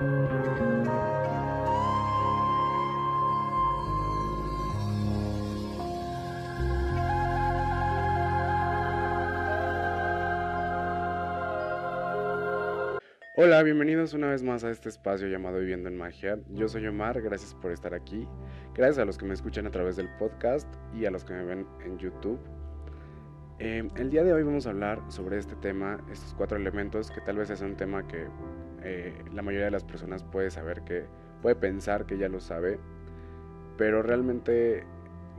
Hola, 0.00 0.12
bienvenidos 13.64 14.14
una 14.14 14.28
vez 14.28 14.44
más 14.44 14.62
a 14.62 14.70
este 14.70 14.88
espacio 14.88 15.26
llamado 15.26 15.58
Viviendo 15.58 15.88
en 15.88 15.96
Magia. 15.96 16.38
Yo 16.50 16.68
soy 16.68 16.86
Omar, 16.86 17.20
gracias 17.20 17.56
por 17.56 17.72
estar 17.72 17.92
aquí. 17.92 18.28
Gracias 18.74 18.98
a 18.98 19.04
los 19.04 19.18
que 19.18 19.26
me 19.26 19.34
escuchan 19.34 19.66
a 19.66 19.72
través 19.72 19.96
del 19.96 20.08
podcast 20.16 20.72
y 20.94 21.06
a 21.06 21.10
los 21.10 21.24
que 21.24 21.32
me 21.32 21.44
ven 21.44 21.66
en 21.84 21.98
YouTube. 21.98 22.38
Eh, 23.58 23.88
el 23.96 24.10
día 24.10 24.22
de 24.22 24.32
hoy 24.32 24.44
vamos 24.44 24.68
a 24.68 24.70
hablar 24.70 25.02
sobre 25.08 25.38
este 25.38 25.56
tema, 25.56 25.98
estos 26.12 26.34
cuatro 26.34 26.56
elementos, 26.56 27.10
que 27.10 27.20
tal 27.20 27.38
vez 27.38 27.50
es 27.50 27.60
un 27.62 27.76
tema 27.76 28.06
que 28.06 28.28
eh, 28.82 29.24
la 29.32 29.42
mayoría 29.42 29.66
de 29.66 29.70
las 29.70 29.84
personas 29.84 30.24
puede 30.24 30.50
saber 30.50 30.82
que, 30.82 31.06
puede 31.42 31.56
pensar 31.56 32.06
que 32.06 32.18
ya 32.18 32.28
lo 32.28 32.40
sabe, 32.40 32.78
pero 33.76 34.02
realmente 34.02 34.84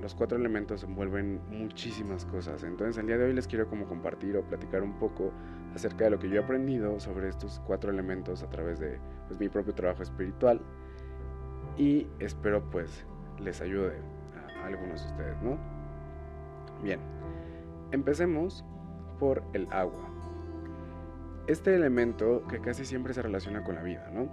los 0.02 0.16
cuatro 0.16 0.38
elementos 0.38 0.84
envuelven 0.84 1.42
muchísimas 1.50 2.26
cosas. 2.26 2.64
Entonces 2.64 2.98
el 2.98 3.08
día 3.08 3.18
de 3.18 3.26
hoy 3.26 3.34
les 3.34 3.48
quiero 3.48 3.68
como 3.68 3.86
compartir 3.88 4.38
o 4.38 4.44
platicar 4.44 4.82
un 4.82 4.98
poco 4.98 5.32
acerca 5.76 6.06
de 6.06 6.12
lo 6.12 6.20
que 6.20 6.30
yo 6.30 6.36
he 6.36 6.44
aprendido 6.44 7.00
sobre 7.00 7.30
estos 7.30 7.62
cuatro 7.66 7.92
elementos 7.92 8.44
a 8.44 8.50
través 8.50 8.80
de 8.80 9.00
pues, 9.28 9.40
mi 9.40 9.50
propio 9.50 9.74
trabajo 9.74 10.04
espiritual 10.04 10.62
y 11.78 12.08
espero 12.20 12.64
pues 12.70 13.06
les 13.40 13.62
ayude 13.62 13.94
a, 14.62 14.66
algunos 14.66 15.04
de 15.04 15.12
ustedes, 15.12 15.42
¿no? 15.42 15.58
Bien, 16.84 17.00
empecemos 17.92 18.66
por 19.20 19.44
el 19.54 19.68
agua. 19.72 20.10
Este 21.50 21.74
elemento 21.74 22.44
que 22.48 22.60
casi 22.60 22.86
siempre 22.86 23.12
se 23.12 23.24
relaciona 23.24 23.64
con 23.64 23.74
la 23.74 23.82
vida, 23.82 24.08
¿no? 24.14 24.30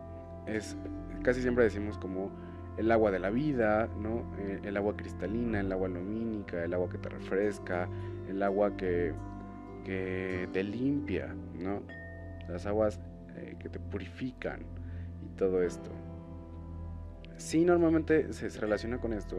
Es 0.47 0.77
casi 1.23 1.40
siempre 1.40 1.65
decimos 1.65 1.96
como 1.96 2.30
el 2.77 2.93
agua 2.93 3.10
de 3.10 3.18
la 3.18 3.30
vida, 3.30 3.88
¿no? 3.99 4.30
Eh, 4.38 4.60
el 4.65 4.77
agua 4.77 4.99
cristalina, 4.99 5.60
el 5.60 5.73
agua 5.73 5.88
lumínica, 5.88 6.63
el 6.63 6.74
agua 6.74 6.90
que 6.90 6.99
te 6.99 7.09
refresca, 7.09 7.88
el 8.29 8.43
agua 8.43 8.77
que, 8.77 9.15
que 9.82 10.46
te 10.52 10.63
limpia, 10.63 11.35
¿no? 11.59 11.80
Las 12.51 12.66
aguas 12.66 13.01
eh, 13.37 13.57
que 13.60 13.71
te 13.71 13.80
purifican 13.80 14.60
y 15.24 15.38
todo 15.38 15.62
esto. 15.62 15.90
Sí, 17.38 17.65
normalmente 17.65 18.30
se, 18.35 18.51
relaciona 18.60 18.99
con 18.99 19.15
esto, 19.15 19.38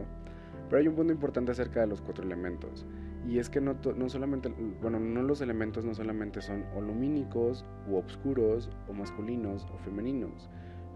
pero 0.68 0.80
hay 0.80 0.88
un 0.88 0.96
punto 0.96 1.12
importante 1.12 1.52
acerca 1.52 1.82
de 1.82 1.86
los 1.86 2.00
cuatro 2.00 2.24
elementos. 2.24 2.84
Y 3.26 3.38
es 3.38 3.50
que 3.50 3.60
no, 3.60 3.76
no 3.96 4.08
solamente, 4.08 4.52
bueno, 4.80 5.00
no 5.00 5.22
los 5.22 5.40
elementos 5.40 5.84
no 5.84 5.94
solamente 5.94 6.40
son 6.40 6.64
o 6.74 6.80
lumínicos, 6.80 7.64
u 7.88 7.96
obscuros, 7.96 8.70
o 8.88 8.92
masculinos, 8.92 9.66
o 9.74 9.78
femeninos 9.78 10.48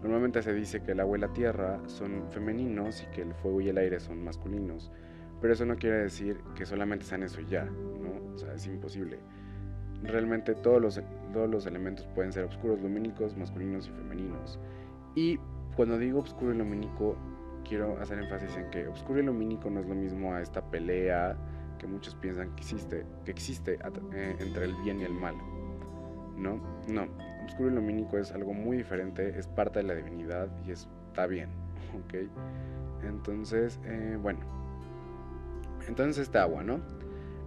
Normalmente 0.03 0.41
se 0.41 0.53
dice 0.53 0.81
que 0.81 0.91
el 0.91 0.99
agua 0.99 1.17
y 1.17 1.21
la 1.21 1.29
tierra 1.29 1.79
son 1.85 2.29
femeninos 2.29 3.01
y 3.03 3.05
que 3.15 3.21
el 3.21 3.33
fuego 3.33 3.61
y 3.61 3.69
el 3.69 3.77
aire 3.77 4.01
son 4.01 4.21
masculinos. 4.21 4.91
Pero 5.39 5.53
eso 5.53 5.65
no 5.65 5.77
quiere 5.77 5.97
decir 5.97 6.41
que 6.55 6.65
solamente 6.65 7.05
sean 7.05 7.23
eso 7.23 7.39
ya, 7.39 7.63
¿no? 7.63 8.33
O 8.35 8.37
sea, 8.37 8.53
es 8.53 8.67
imposible. 8.67 9.19
Realmente 10.03 10.55
todos 10.55 10.81
los, 10.81 11.01
todos 11.31 11.49
los 11.49 11.65
elementos 11.65 12.05
pueden 12.07 12.33
ser 12.33 12.43
oscuros, 12.43 12.81
lumínicos, 12.81 13.37
masculinos 13.37 13.87
y 13.87 13.91
femeninos. 13.91 14.59
Y 15.15 15.39
cuando 15.77 15.97
digo 15.97 16.19
oscuro 16.19 16.53
y 16.53 16.57
lumínico, 16.57 17.15
quiero 17.63 17.97
hacer 18.01 18.19
énfasis 18.19 18.57
en 18.57 18.69
que 18.71 18.87
oscuro 18.87 19.21
y 19.21 19.23
lumínico 19.23 19.69
no 19.69 19.79
es 19.79 19.87
lo 19.87 19.95
mismo 19.95 20.33
a 20.33 20.41
esta 20.41 20.69
pelea 20.69 21.37
que 21.83 21.87
muchos 21.87 22.15
piensan 22.15 22.55
que 22.55 22.61
existe, 22.61 23.05
que 23.25 23.31
existe 23.31 23.77
eh, 24.13 24.35
entre 24.39 24.65
el 24.65 24.73
bien 24.83 25.01
y 25.01 25.03
el 25.03 25.11
mal. 25.11 25.35
¿No? 26.37 26.61
No, 26.87 27.07
Obscuro 27.43 27.69
y 27.69 27.73
lumínico 27.73 28.17
es 28.17 28.31
algo 28.31 28.53
muy 28.53 28.77
diferente, 28.77 29.37
es 29.37 29.47
parte 29.47 29.79
de 29.79 29.83
la 29.83 29.95
divinidad 29.95 30.47
y 30.65 30.71
está 30.71 31.27
bien, 31.27 31.49
¿ok? 32.05 33.03
Entonces, 33.03 33.81
eh, 33.83 34.17
bueno, 34.21 34.39
entonces 35.89 36.19
este 36.19 36.37
agua, 36.37 36.63
¿no? 36.63 36.79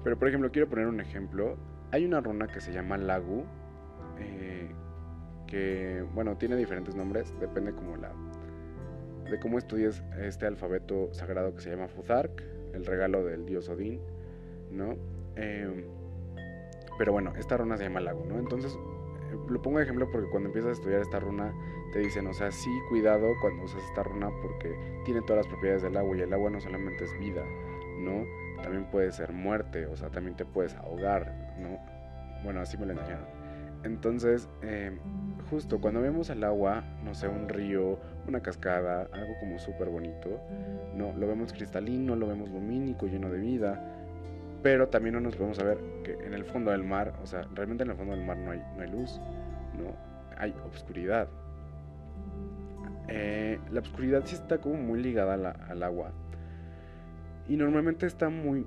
Pero 0.05 0.19
por 0.19 0.29
ejemplo, 0.29 0.53
quiero 0.53 0.69
poner 0.69 0.87
un 0.87 1.01
ejemplo. 1.01 1.57
Hay 1.93 2.05
una 2.05 2.21
runa 2.21 2.47
que 2.47 2.61
se 2.61 2.73
llama 2.73 2.99
Lagu, 2.99 3.45
eh, 4.19 4.69
que, 5.47 6.05
bueno, 6.15 6.37
tiene 6.37 6.57
diferentes 6.57 6.95
nombres, 6.95 7.33
depende 7.41 7.73
como 7.73 7.97
la, 7.97 8.13
de 9.31 9.41
cómo 9.41 9.57
estudies 9.57 10.03
este 10.21 10.47
alfabeto 10.47 11.09
sagrado 11.15 11.55
que 11.55 11.63
se 11.63 11.71
llama 11.71 11.89
Futhark, 11.89 12.43
el 12.75 12.85
regalo 12.85 13.25
del 13.25 13.47
dios 13.47 13.71
Odín, 13.71 14.01
¿no? 14.71 14.95
Eh, 15.37 15.87
pero 16.99 17.13
bueno, 17.13 17.33
esta 17.37 17.57
runa 17.57 17.77
se 17.77 17.85
llama 17.85 18.01
Lagu, 18.01 18.25
¿no? 18.25 18.39
Entonces, 18.39 18.79
lo 19.49 19.61
pongo 19.61 19.79
de 19.79 19.85
ejemplo 19.85 20.09
porque 20.11 20.29
cuando 20.31 20.49
empiezas 20.49 20.71
a 20.71 20.73
estudiar 20.73 21.01
esta 21.01 21.21
runa 21.21 21.53
te 21.93 21.99
dicen, 22.01 22.27
o 22.27 22.33
sea, 22.33 22.51
sí, 22.51 22.71
cuidado 22.89 23.29
cuando 23.41 23.65
usas 23.65 23.83
esta 23.85 24.03
runa 24.03 24.31
porque 24.43 24.77
tiene 25.05 25.21
todas 25.23 25.45
las 25.45 25.47
propiedades 25.47 25.83
del 25.83 25.97
agua 25.97 26.17
y 26.17 26.21
el 26.21 26.33
agua 26.33 26.51
no 26.51 26.61
solamente 26.61 27.05
es 27.05 27.19
vida, 27.19 27.43
¿no? 27.99 28.25
También 28.63 28.85
puede 28.91 29.13
ser 29.13 29.33
muerte, 29.33 29.87
o 29.87 29.97
sea, 29.97 30.11
también 30.11 30.37
te 30.37 30.45
puedes 30.45 30.75
ahogar, 30.75 31.57
¿no? 31.59 31.79
Bueno, 32.45 32.61
así 32.61 32.77
me 32.77 32.87
lo 32.87 32.93
enseñaron. 32.93 33.27
Entonces, 33.85 34.49
eh, 34.63 34.99
justo 35.51 35.81
cuando 35.81 36.01
vemos 36.01 36.29
el 36.31 36.43
agua, 36.45 36.83
no 37.05 37.15
sé, 37.15 37.29
un 37.29 37.49
río, 37.49 37.99
una 38.27 38.41
cascada, 38.41 39.09
algo 39.13 39.35
como 39.39 39.59
súper 39.59 39.89
bonito, 39.89 40.41
¿no? 40.95 41.13
Lo 41.13 41.27
vemos 41.27 41.53
cristalino, 41.53 42.17
lo 42.17 42.27
vemos 42.27 42.51
lumínico, 42.51 43.07
lleno 43.07 43.31
de 43.31 43.39
vida, 43.39 43.96
pero 44.67 44.89
también 44.89 45.15
no 45.15 45.21
nos 45.21 45.37
podemos 45.37 45.59
saber 45.59 45.79
que 46.03 46.15
en 46.15 46.35
el 46.35 46.45
fondo 46.45 46.73
del 46.73 46.83
mar, 46.83 47.15
o 47.23 47.27
sea, 47.29 47.47
realmente 47.55 47.85
en 47.85 47.91
el 47.91 47.97
fondo 47.97 48.17
del 48.17 48.27
mar 48.27 48.37
no 48.37 48.51
hay, 48.51 48.61
no 48.77 48.83
hay 48.83 48.91
luz, 48.91 49.21
¿no? 49.79 49.95
Hay 50.37 50.53
obscuridad. 50.65 51.29
Eh, 53.07 53.61
la 53.71 53.79
obscuridad 53.79 54.25
sí 54.25 54.35
está 54.35 54.59
como 54.59 54.75
muy 54.75 55.01
ligada 55.01 55.35
al 55.35 55.83
agua. 55.85 56.11
Y 57.47 57.57
normalmente 57.57 58.07
está 58.07 58.29
muy 58.29 58.67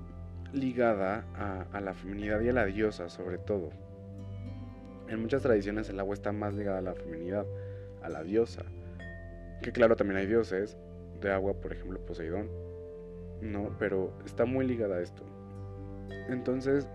ligada 0.54 1.26
a, 1.36 1.66
a, 1.70 1.82
la 1.82 1.92
feminidad 1.92 2.40
y 2.40 2.48
a 2.48 2.54
la 2.54 2.64
diosa, 2.64 3.10
sobre 3.10 3.36
todo. 3.36 3.68
En 5.06 5.20
muchas 5.20 5.42
tradiciones 5.42 5.90
el 5.90 6.00
agua 6.00 6.14
está 6.14 6.32
más 6.32 6.54
ligada 6.54 6.78
a 6.78 6.80
la 6.80 6.94
feminidad, 6.94 7.44
a 8.02 8.08
la 8.08 8.22
diosa. 8.22 8.62
Que 9.60 9.70
claro, 9.70 9.96
también 9.96 10.16
hay 10.16 10.26
dioses 10.26 10.78
de 11.20 11.30
agua, 11.30 11.60
por 11.60 11.74
ejemplo, 11.74 12.00
Poseidón. 12.00 12.48
No, 13.42 13.76
pero 13.78 14.14
está 14.24 14.46
muy 14.46 14.66
ligada 14.66 14.96
a 14.96 15.02
esto. 15.02 15.29
Entonces, 16.28 16.88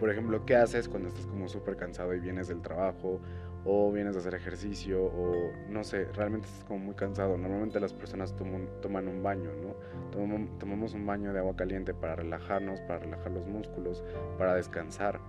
por 0.00 0.10
ejemplo, 0.10 0.44
¿qué 0.44 0.56
haces 0.56 0.88
cuando 0.88 1.08
estás 1.08 1.26
como 1.26 1.48
súper 1.48 1.76
cansado 1.76 2.12
y 2.14 2.20
vienes 2.20 2.48
del 2.48 2.60
trabajo 2.60 3.20
o 3.64 3.92
vienes 3.92 4.16
a 4.16 4.18
hacer 4.18 4.34
ejercicio 4.34 5.04
o 5.04 5.52
no 5.68 5.84
sé, 5.84 6.06
realmente 6.06 6.48
estás 6.48 6.64
como 6.64 6.80
muy 6.80 6.94
cansado? 6.94 7.38
Normalmente 7.38 7.78
las 7.78 7.92
personas 7.92 8.34
toman, 8.36 9.06
un 9.06 9.22
baño, 9.22 9.50
¿no? 9.62 9.76
tomamos 10.58 10.94
un 10.94 11.06
baño 11.06 11.32
de 11.32 11.38
agua 11.38 11.54
caliente 11.54 11.94
para 11.94 12.16
relajarnos, 12.16 12.80
para 12.80 12.98
relajar 12.98 13.30
los 13.30 13.46
músculos, 13.46 14.02
para 14.38 14.54
descansar. 14.56 15.20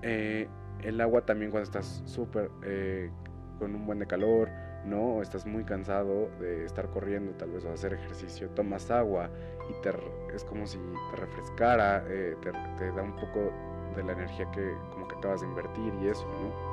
Eh, 0.00 0.48
el 0.82 1.00
agua 1.00 1.26
también 1.26 1.50
cuando 1.50 1.64
estás 1.64 2.02
súper 2.06 2.50
eh, 2.64 3.10
con 3.58 3.74
un 3.74 3.86
buen 3.86 3.98
de 3.98 4.06
calor, 4.06 4.48
¿no? 4.84 5.16
O 5.16 5.22
estás 5.22 5.46
muy 5.46 5.64
cansado 5.64 6.28
de 6.40 6.64
estar 6.64 6.88
corriendo 6.88 7.32
tal 7.32 7.50
vez 7.50 7.64
o 7.64 7.72
hacer 7.72 7.94
ejercicio, 7.94 8.48
tomas 8.50 8.90
agua 8.90 9.30
y 9.70 9.74
te, 9.82 9.90
es 10.34 10.44
como 10.44 10.66
si 10.66 10.78
te 11.10 11.16
refrescara, 11.16 12.04
eh, 12.08 12.36
te, 12.78 12.92
da 12.92 13.02
un 13.02 13.16
poco 13.16 13.52
de 13.96 14.02
la 14.02 14.12
energía 14.12 14.50
que 14.50 14.72
como 14.90 15.06
que 15.08 15.16
acabas 15.16 15.40
de 15.40 15.46
invertir 15.46 15.92
y 16.02 16.08
eso, 16.08 16.26
¿no? 16.26 16.72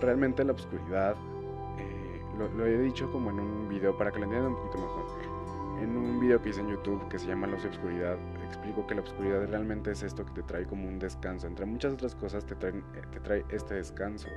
Realmente 0.00 0.44
la 0.44 0.52
oscuridad, 0.52 1.16
eh, 1.78 2.22
lo, 2.38 2.66
he 2.66 2.78
dicho 2.78 3.10
como 3.10 3.30
en 3.30 3.40
un 3.40 3.68
video 3.68 3.96
para 3.96 4.12
que 4.12 4.18
lo 4.18 4.24
entiendan 4.24 4.52
un 4.52 4.58
poquito 4.58 4.78
mejor. 4.78 5.06
En 5.80 5.96
un 5.96 6.20
video 6.20 6.40
que 6.40 6.50
hice 6.50 6.60
en 6.60 6.68
YouTube 6.68 7.06
que 7.08 7.18
se 7.18 7.26
llama 7.26 7.46
Luz 7.46 7.64
y 7.64 7.68
Obscuridad, 7.68 8.16
explico 8.46 8.86
que 8.86 8.94
la 8.94 9.02
oscuridad 9.02 9.46
realmente 9.46 9.90
es 9.90 10.02
esto 10.02 10.24
que 10.24 10.32
te 10.32 10.42
trae 10.42 10.66
como 10.66 10.88
un 10.88 10.98
descanso. 10.98 11.46
Entre 11.46 11.66
muchas 11.66 11.92
otras 11.92 12.14
cosas 12.14 12.44
te, 12.46 12.54
traen, 12.54 12.82
eh, 12.94 13.02
te 13.10 13.20
trae 13.20 13.44
este 13.50 13.74
descanso 13.74 14.28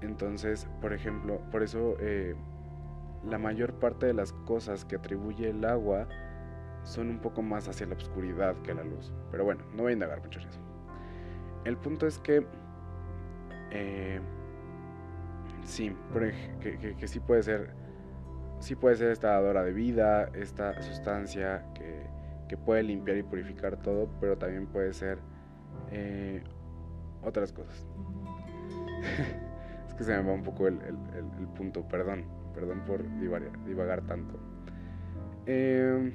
entonces, 0.00 0.66
por 0.80 0.92
ejemplo, 0.92 1.40
por 1.50 1.62
eso 1.62 1.96
eh, 2.00 2.34
la 3.24 3.38
mayor 3.38 3.74
parte 3.74 4.06
de 4.06 4.14
las 4.14 4.32
cosas 4.32 4.84
que 4.84 4.96
atribuye 4.96 5.50
el 5.50 5.64
agua 5.64 6.08
son 6.84 7.10
un 7.10 7.18
poco 7.18 7.42
más 7.42 7.68
hacia 7.68 7.86
la 7.86 7.94
oscuridad 7.94 8.56
que 8.62 8.72
a 8.72 8.74
la 8.74 8.84
luz. 8.84 9.12
Pero 9.30 9.44
bueno, 9.44 9.64
no 9.74 9.82
voy 9.82 9.90
a 9.90 9.92
indagar 9.94 10.22
mucho 10.22 10.40
en 10.40 10.48
eso. 10.48 10.60
El 11.64 11.76
punto 11.76 12.06
es 12.06 12.18
que 12.18 12.46
eh, 13.70 14.20
sí, 15.64 15.94
que, 16.60 16.96
que, 16.96 17.08
sí 17.08 17.20
puede 17.20 17.42
ser, 17.42 17.70
sí 18.58 18.74
puede 18.74 18.96
ser 18.96 19.10
esta 19.10 19.28
dadora 19.28 19.62
de 19.62 19.72
vida, 19.72 20.30
esta 20.34 20.80
sustancia 20.82 21.66
que, 21.74 22.06
que 22.48 22.56
puede 22.56 22.82
limpiar 22.82 23.18
y 23.18 23.22
purificar 23.22 23.76
todo, 23.76 24.08
pero 24.20 24.38
también 24.38 24.66
puede 24.66 24.92
ser 24.94 25.18
eh, 25.92 26.42
otras 27.22 27.52
cosas. 27.52 27.86
que 30.00 30.04
se 30.04 30.16
me 30.16 30.22
va 30.22 30.32
un 30.32 30.42
poco 30.42 30.66
el, 30.66 30.78
punto, 31.54 31.86
perdón, 31.86 32.24
perdón 32.54 32.80
por 32.86 33.04
divagar, 33.66 34.00
tanto. 34.06 34.40
Em, 35.44 36.14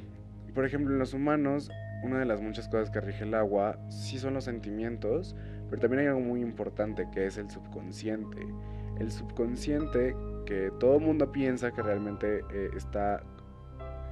por 0.56 0.66
ejemplo, 0.66 0.92
en 0.92 0.98
los 0.98 1.14
humanos, 1.14 1.70
una 2.02 2.18
de 2.18 2.26
las 2.26 2.42
muchas 2.42 2.68
cosas 2.68 2.90
que 2.90 3.00
rige 3.00 3.26
el 3.26 3.36
agua 3.36 3.78
sí 3.90 4.18
son 4.18 4.34
los 4.34 4.46
sentimientos, 4.46 5.36
pero 5.70 5.80
también 5.80 6.00
hay 6.00 6.08
algo 6.08 6.22
muy 6.22 6.42
importante 6.42 7.08
que 7.14 7.28
es 7.28 7.38
el 7.38 7.48
subconsciente. 7.52 8.40
El 8.98 9.12
subconsciente, 9.12 10.16
que 10.48 10.72
todo 10.80 10.96
el 10.96 11.02
mundo 11.02 11.32
piensa 11.32 11.72
que 11.72 11.84
realmente 11.84 12.40
eh, 12.52 12.72
está 12.76 13.22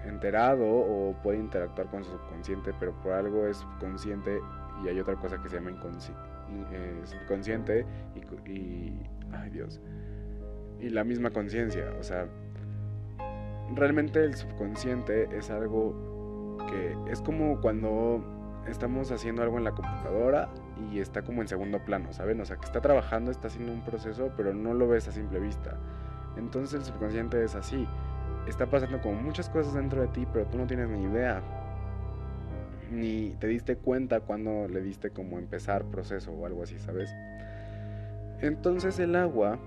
enterado 0.06 0.68
o 0.68 1.16
puede 1.24 1.40
interactuar 1.40 1.90
con 1.90 2.04
su 2.04 2.12
subconsciente, 2.12 2.76
pero 2.80 2.94
por 3.02 3.14
algo 3.14 3.48
es 3.48 3.58
subconsciente 3.58 4.40
y 4.84 4.88
hay 4.90 5.00
otra 5.00 5.16
cosa 5.16 5.42
que 5.42 5.50
se 5.50 5.56
llama 5.56 5.72
eh, 6.72 7.02
subconsciente 7.06 7.86
y, 8.16 8.52
y, 8.52 9.10
ay 9.32 9.50
Dios, 9.50 9.82
y 10.80 10.90
la 10.90 11.04
misma 11.04 11.32
conciencia, 11.32 11.94
o 12.00 12.04
sea, 12.04 12.28
realmente 13.76 14.24
el 14.24 14.36
subconsciente 14.36 15.30
es 15.36 15.50
algo 15.50 16.58
que 16.70 16.96
es 17.12 17.22
como 17.22 17.60
cuando 17.62 18.24
estamos 18.68 19.12
haciendo 19.12 19.44
algo 19.44 19.58
en 19.58 19.64
la 19.64 19.72
computadora 19.72 20.50
y 20.92 21.00
está 21.00 21.22
como 21.22 21.42
en 21.42 21.48
segundo 21.48 21.80
plano, 21.84 22.14
¿saben? 22.14 22.40
O 22.42 22.46
sea, 22.46 22.58
que 22.58 22.66
está 22.66 22.82
trabajando, 22.82 23.32
está 23.32 23.48
haciendo 23.48 23.72
un 23.72 23.84
proceso, 23.84 24.32
pero 24.36 24.54
no 24.54 24.74
lo 24.74 24.88
ves 24.88 25.08
a 25.08 25.12
simple 25.12 25.40
vista. 25.40 25.78
Entonces 26.38 26.80
el 26.80 26.86
subconsciente 26.86 27.44
es 27.44 27.56
así. 27.56 27.88
Está 28.48 28.66
pasando 28.66 29.02
como 29.02 29.22
muchas 29.22 29.50
cosas 29.50 29.74
dentro 29.74 30.02
de 30.02 30.08
ti, 30.08 30.28
pero 30.32 30.46
tú 30.46 30.58
no 30.58 30.66
tienes 30.66 30.90
ni 30.90 31.04
idea. 31.04 31.42
Ni 32.94 33.32
te 33.40 33.48
diste 33.48 33.76
cuenta 33.76 34.20
cuando 34.20 34.68
le 34.68 34.82
diste 34.82 35.10
como 35.10 35.40
empezar 35.40 35.84
proceso 35.86 36.32
o 36.32 36.46
algo 36.46 36.64
así, 36.64 36.78
¿sabes? 36.78 37.14
Entonces 38.40 39.00
el 39.00 39.16
agua 39.16 39.58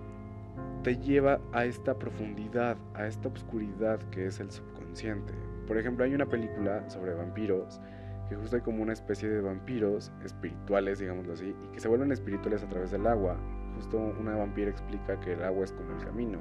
te 0.83 0.97
lleva 0.97 1.41
a 1.53 1.65
esta 1.65 1.99
profundidad, 1.99 2.77
a 2.95 3.07
esta 3.07 3.29
oscuridad 3.29 3.99
que 4.11 4.27
es 4.27 4.39
el 4.39 4.51
subconsciente. 4.51 5.33
Por 5.67 5.77
ejemplo, 5.77 6.05
hay 6.05 6.15
una 6.15 6.27
película 6.27 6.89
sobre 6.89 7.15
vampiros 7.15 7.81
que 8.29 8.37
justo 8.37 8.57
hay 8.57 8.63
como 8.63 8.83
una 8.83 8.93
especie 8.93 9.29
de 9.29 9.41
vampiros 9.41 10.13
espirituales, 10.25 10.99
digámoslo 10.99 11.33
así, 11.33 11.55
y 11.65 11.73
que 11.73 11.81
se 11.81 11.89
vuelven 11.89 12.13
espirituales 12.13 12.63
a 12.63 12.69
través 12.69 12.91
del 12.91 13.07
agua. 13.07 13.37
Justo 13.77 13.99
una 13.99 14.37
vampira 14.37 14.71
explica 14.71 15.19
que 15.21 15.35
el 15.35 15.43
agua 15.43 15.65
es 15.65 15.73
como 15.73 15.93
el 15.97 16.05
camino. 16.05 16.39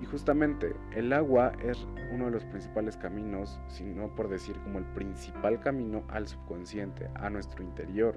Y 0.00 0.04
justamente 0.04 0.76
el 0.94 1.12
agua 1.12 1.52
es 1.62 1.86
uno 2.12 2.26
de 2.26 2.30
los 2.30 2.44
principales 2.44 2.96
caminos, 2.96 3.58
si 3.68 3.84
no 3.84 4.14
por 4.14 4.28
decir 4.28 4.58
como 4.60 4.78
el 4.78 4.84
principal 4.84 5.60
camino 5.60 6.04
al 6.08 6.26
subconsciente, 6.28 7.08
a 7.14 7.30
nuestro 7.30 7.64
interior. 7.64 8.16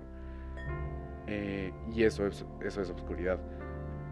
Eh, 1.27 1.71
y 1.93 2.03
eso 2.03 2.27
es, 2.27 2.45
eso 2.61 2.81
es 2.81 2.89
oscuridad. 2.89 3.39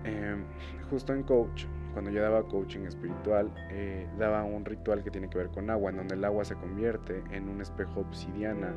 Em, 0.03 0.45
justo 0.89 1.13
en 1.13 1.23
coach, 1.23 1.65
cuando 1.93 2.11
yo 2.11 2.21
daba 2.21 2.43
coaching 2.43 2.81
espiritual, 2.81 3.51
eh, 3.71 4.07
daba 4.17 4.43
un 4.43 4.63
ritual 4.63 5.03
que 5.03 5.11
tiene 5.11 5.29
que 5.29 5.37
ver 5.37 5.49
con 5.49 5.69
agua, 5.69 5.89
en 5.89 5.97
donde 5.97 6.15
el 6.15 6.23
agua 6.23 6.45
se 6.45 6.55
convierte 6.55 7.23
en 7.31 7.49
un 7.49 7.59
espejo 7.59 8.01
obsidiana 8.01 8.71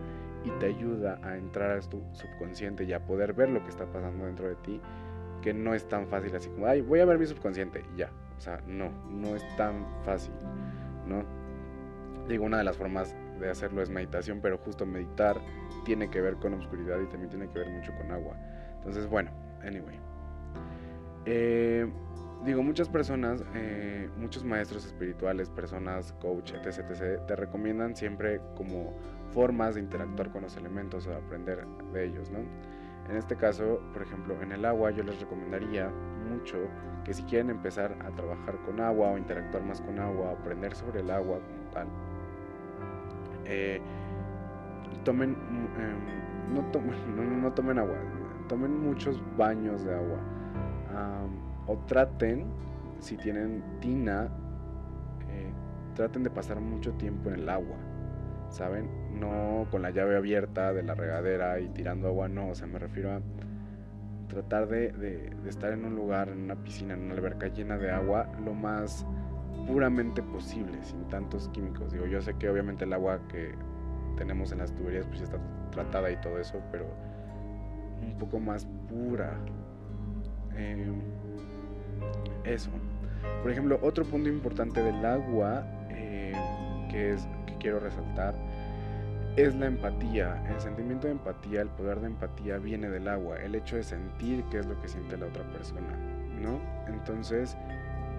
y 0.45 0.51
te 0.59 0.67
ayuda 0.67 1.21
a 1.23 1.37
entrar 1.37 1.71
a 1.71 1.81
tu 1.81 2.03
subconsciente 2.13 2.85
y 2.85 2.93
a 2.93 3.05
poder 3.05 3.35
ver 3.35 3.51
lo 3.51 3.63
que 3.63 3.69
está 3.69 3.85
pasando 3.85 4.25
dentro 4.25 4.49
de 4.49 4.57
ti, 4.57 4.81
que 5.43 5.53
no 5.53 5.75
es 5.75 5.87
tan 5.87 6.07
fácil 6.09 6.35
así 6.35 6.49
como, 6.49 6.67
ay, 6.67 6.81
voy 6.81 7.01
a 7.01 7.05
ver 7.05 7.19
mi 7.19 7.27
subconsciente 7.27 7.85
y 7.95 7.99
ya. 7.99 8.11
O 8.41 8.43
sea, 8.43 8.59
no, 8.67 8.91
no 9.11 9.37
es 9.37 9.45
tan 9.59 9.85
fácil, 10.03 10.33
¿no? 11.07 11.23
Digo, 12.27 12.47
una 12.47 12.57
de 12.57 12.65
las 12.65 12.79
formas 12.79 13.15
de 13.39 13.51
hacerlo 13.51 13.83
es 13.83 13.91
meditación, 13.91 14.41
pero 14.41 14.57
justo 14.57 14.87
meditar 14.87 15.37
tiene 15.85 16.09
que 16.09 16.23
ver 16.23 16.37
con 16.37 16.55
oscuridad 16.55 16.99
y 17.01 17.07
también 17.07 17.29
tiene 17.29 17.51
que 17.51 17.59
ver 17.59 17.69
mucho 17.69 17.93
con 17.99 18.11
agua. 18.11 18.39
Entonces, 18.77 19.07
bueno, 19.07 19.31
anyway. 19.63 20.01
Eh, 21.27 21.87
digo, 22.47 22.63
muchas 22.63 22.89
personas, 22.89 23.45
eh, 23.55 24.09
muchos 24.17 24.43
maestros 24.43 24.87
espirituales, 24.87 25.51
personas, 25.51 26.15
coach, 26.15 26.55
etc, 26.55 27.27
te 27.27 27.37
recomiendan 27.37 27.95
siempre 27.95 28.41
como 28.57 28.95
formas 29.35 29.75
de 29.75 29.83
interactuar 29.83 30.31
con 30.31 30.41
los 30.45 30.57
elementos 30.57 31.07
o 31.07 31.11
de 31.11 31.17
aprender 31.17 31.67
de 31.93 32.07
ellos, 32.07 32.31
¿no? 32.31 32.39
En 33.09 33.17
este 33.17 33.37
caso, 33.37 33.81
por 33.93 34.03
ejemplo, 34.03 34.41
en 34.41 34.53
el 34.53 34.65
agua 34.65 34.91
yo 34.91 35.03
les 35.03 35.21
recomendaría 35.21 35.91
mucho 36.31 36.59
que 37.05 37.15
si 37.15 37.23
quieren 37.25 37.51
empezar 37.51 37.97
a 38.05 38.11
trabajar 38.11 38.57
con 38.65 38.81
agua 38.81 39.11
o 39.11 39.19
interactuar 39.19 39.65
más 39.65 39.81
con 39.81 39.99
agua, 39.99 40.33
aprender 40.33 40.75
sobre 40.75 41.01
el 41.01 41.11
agua 41.11 41.39
como 41.39 41.71
tal, 41.73 41.89
eh, 43.47 43.81
tomen, 45.05 45.31
em, 45.31 46.55
no, 46.55 46.63
tomen 47.53 47.79
agua, 47.81 47.97
tomen 48.49 48.81
muchos 48.81 49.21
baños 49.37 49.85
de 49.85 49.95
agua 49.95 50.19
o 51.67 51.79
traten, 51.87 52.47
si 52.99 53.17
tienen 53.17 53.63
tina, 53.81 54.29
eh, 55.29 55.53
traten 55.95 56.25
de 56.25 56.31
pasar 56.31 56.61
mucho 56.61 56.93
tiempo 56.95 57.29
en 57.29 57.37
el 57.37 57.49
agua, 57.49 57.77
¿saben? 58.51 58.89
No 59.19 59.67
con 59.71 59.83
la 59.83 59.91
llave 59.91 60.17
abierta 60.17 60.73
de 60.73 60.83
la 60.83 60.95
regadera 60.95 61.59
y 61.61 61.69
tirando 61.69 62.09
agua, 62.09 62.29
no, 62.29 62.49
o 62.49 62.55
sea, 62.55 62.67
me 62.67 62.79
refiero 62.79 63.13
a 63.13 63.21
tratar 64.29 64.69
de, 64.69 64.93
de, 64.93 65.33
estar 65.49 65.73
en 65.73 65.85
un 65.85 65.97
lugar, 65.97 66.29
en 66.29 66.43
una 66.43 66.57
piscina, 66.57 66.95
en 66.95 67.03
una 67.03 67.15
alberca 67.15 67.49
llena 67.49 67.79
de 67.79 67.91
agua, 67.91 68.31
lo 68.45 68.55
más 68.55 69.07
puramente 69.67 70.23
posible, 70.23 70.79
sin 70.83 71.09
tantos 71.09 71.49
químicos. 71.49 71.93
Digo, 71.93 72.07
yo 72.07 72.21
sé 72.21 72.35
que 72.35 72.49
obviamente 72.49 72.85
el 72.85 72.93
agua 72.93 73.21
que 73.29 73.55
tenemos 74.17 74.53
en 74.53 74.59
las 74.59 74.73
tuberías 74.73 75.07
pues 75.07 75.19
ya 75.19 75.25
está 75.25 75.39
tratada 75.73 76.11
y 76.11 76.17
todo 76.21 76.39
eso, 76.39 76.61
pero 76.71 76.87
un 78.03 78.17
poco 78.19 78.39
más 78.39 78.67
pura, 78.89 79.37
Em, 80.57 81.01
eso. 82.45 82.71
Por 83.43 83.51
ejemplo, 83.51 83.79
otro 83.83 84.05
punto 84.05 84.29
importante 84.29 84.83
del 84.83 85.05
agua 85.05 85.65
em, 85.91 86.89
que, 86.89 87.13
es, 87.13 87.27
quiero 87.61 87.79
resaltar 87.79 88.35
es 89.37 89.55
la 89.55 89.67
empatía. 89.67 90.43
El 90.49 90.61
sentimiento 90.61 91.07
de 91.07 91.13
empatía, 91.13 91.63
el 91.63 91.69
poder 91.69 92.01
de 92.01 92.09
empatía 92.09 92.59
viene 92.59 92.91
del 92.91 93.09
agua. 93.09 93.37
El 93.37 93.55
hecho 93.55 93.77
de 93.77 93.83
sentir 93.83 94.45
qué 94.51 94.59
es 94.59 94.67
lo 94.67 94.81
que 94.81 94.89
siente 94.89 95.17
la 95.17 95.27
otra 95.27 95.45
persona, 95.53 95.97
¿no? 96.41 96.61
Entonces, 96.89 97.57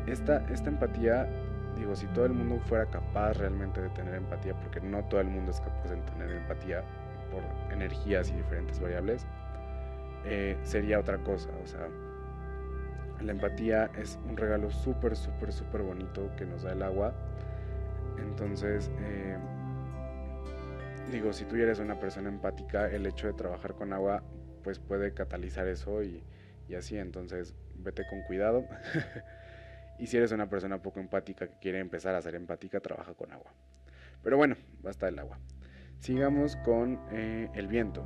esta, 0.07 0.37
esta 0.49 0.69
empatía, 0.69 1.27
digo, 1.77 1.95
si 1.95 2.07
todo 2.07 2.25
el 2.25 2.33
mundo 2.33 2.59
fuera 2.65 2.85
capaz 2.85 3.33
realmente 3.33 3.81
de 3.81 3.89
tener 3.89 4.15
empatía, 4.15 4.53
porque 4.55 4.79
no 4.81 5.03
todo 5.05 5.19
el 5.21 5.27
mundo 5.27 5.51
es 5.51 5.59
capaz 5.59 5.89
de 5.89 5.97
tener 5.97 6.31
empatía 6.31 6.83
por 7.31 7.43
energías 7.73 8.29
y 8.29 8.33
diferentes 8.33 8.79
variables, 8.79 9.25
eh, 10.25 10.57
sería 10.63 10.99
otra 10.99 11.17
cosa. 11.17 11.49
O 11.63 11.67
sea, 11.67 11.87
la 13.21 13.31
empatía 13.31 13.91
es 13.97 14.17
un 14.27 14.37
regalo 14.37 14.71
súper, 14.71 15.15
súper, 15.15 15.51
súper 15.51 15.81
bonito 15.81 16.29
que 16.37 16.45
nos 16.45 16.63
da 16.63 16.71
el 16.71 16.81
agua. 16.81 17.13
Entonces, 18.17 18.91
eh, 18.99 19.37
digo, 21.11 21.33
si 21.33 21.45
tú 21.45 21.55
eres 21.55 21.79
una 21.79 21.99
persona 21.99 22.29
empática, 22.29 22.87
el 22.87 23.05
hecho 23.05 23.27
de 23.27 23.33
trabajar 23.33 23.75
con 23.75 23.93
agua, 23.93 24.23
pues 24.63 24.79
puede 24.79 25.13
catalizar 25.13 25.67
eso 25.67 26.03
y, 26.03 26.23
así. 26.77 26.97
Entonces, 26.97 27.53
vete 27.75 28.03
con 28.09 28.21
cuidado. 28.23 28.65
y 29.99 30.07
si 30.07 30.17
eres 30.17 30.31
una 30.31 30.49
persona 30.49 30.81
poco 30.81 30.99
empática 30.99 31.47
que 31.47 31.59
quiere 31.59 31.79
empezar 31.79 32.15
a 32.15 32.21
ser 32.21 32.35
empática, 32.35 32.79
trabaja 32.79 33.13
con 33.13 33.31
agua. 33.31 33.51
Pero 34.23 34.37
bueno, 34.37 34.55
basta 34.81 35.07
del 35.07 35.19
agua. 35.19 35.39
Sigamos 35.99 36.55
con 36.57 36.99
eh, 37.11 37.49
el 37.53 37.67
viento. 37.67 38.03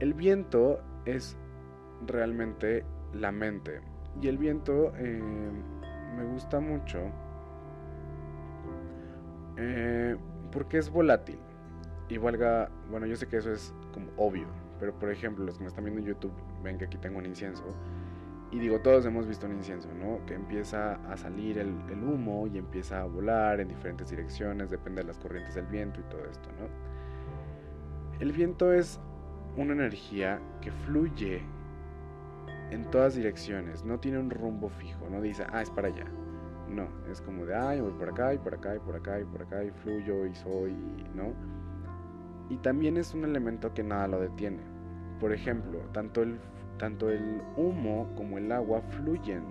El 0.00 0.14
viento 0.14 0.82
es 1.04 1.36
realmente 2.06 2.84
la 3.12 3.32
mente. 3.32 3.80
Y 4.20 4.28
el 4.28 4.38
viento 4.38 4.92
eh, 4.96 5.20
me 6.16 6.24
gusta 6.24 6.60
mucho 6.60 7.10
eh, 9.60 10.16
porque 10.50 10.78
es 10.78 10.90
volátil. 10.90 11.38
Y 12.08 12.18
valga, 12.18 12.70
bueno, 12.90 13.06
yo 13.06 13.14
sé 13.14 13.28
que 13.28 13.36
eso 13.36 13.52
es 13.52 13.72
como 13.92 14.10
obvio, 14.16 14.48
pero 14.80 14.98
por 14.98 15.10
ejemplo, 15.10 15.44
los 15.44 15.58
que 15.58 15.64
me 15.64 15.68
están 15.68 15.84
viendo 15.84 16.00
en 16.00 16.08
YouTube 16.08 16.32
ven 16.62 16.78
que 16.78 16.86
aquí 16.86 16.98
tengo 16.98 17.18
un 17.18 17.26
incienso. 17.26 17.62
Y 18.50 18.58
digo, 18.58 18.80
todos 18.80 19.06
hemos 19.06 19.28
visto 19.28 19.46
un 19.46 19.52
incienso, 19.52 19.88
¿no? 19.94 20.24
Que 20.26 20.34
empieza 20.34 20.94
a 21.08 21.16
salir 21.16 21.58
el, 21.58 21.68
el, 21.88 22.02
humo 22.02 22.48
y 22.48 22.58
empieza 22.58 23.02
a 23.02 23.04
volar 23.04 23.60
en 23.60 23.68
diferentes 23.68 24.10
direcciones, 24.10 24.70
depende 24.70 25.02
de 25.02 25.06
las 25.06 25.18
corrientes 25.18 25.54
del 25.54 25.66
viento 25.66 26.00
y 26.00 26.02
todo 26.04 26.24
esto, 26.24 26.48
¿no? 26.58 26.66
El 28.18 28.32
viento 28.32 28.72
es 28.72 28.98
una 29.56 29.72
energía 29.72 30.40
que 30.60 30.72
fluye 30.72 31.42
en 32.70 32.90
todas 32.90 33.14
direcciones, 33.14 33.84
no 33.84 34.00
tiene 34.00 34.18
un 34.18 34.30
rumbo 34.30 34.68
fijo, 34.68 35.08
no 35.08 35.20
dice, 35.20 35.44
ah, 35.52 35.62
es 35.62 35.70
para 35.70 35.88
allá. 35.88 36.06
No, 36.70 36.86
es 37.10 37.20
como 37.20 37.44
de, 37.46 37.54
ay, 37.54 37.80
voy 37.80 37.92
por 37.92 38.08
acá 38.08 38.32
y 38.32 38.38
por 38.38 38.54
acá 38.54 38.76
y 38.76 38.78
por 38.78 38.94
acá 38.94 39.20
y 39.20 39.24
por 39.24 39.42
acá 39.42 39.64
y 39.64 39.70
fluyo 39.70 40.24
y 40.24 40.34
soy, 40.34 40.72
¿no? 41.14 41.32
Y 42.48 42.56
también 42.58 42.96
es 42.96 43.12
un 43.12 43.24
elemento 43.24 43.74
que 43.74 43.82
nada 43.82 44.06
lo 44.06 44.20
detiene. 44.20 44.60
Por 45.18 45.32
ejemplo, 45.32 45.80
tanto 45.92 46.22
el, 46.22 46.38
tanto 46.78 47.10
el 47.10 47.42
humo 47.56 48.08
como 48.16 48.38
el 48.38 48.52
agua 48.52 48.82
fluyen, 48.82 49.42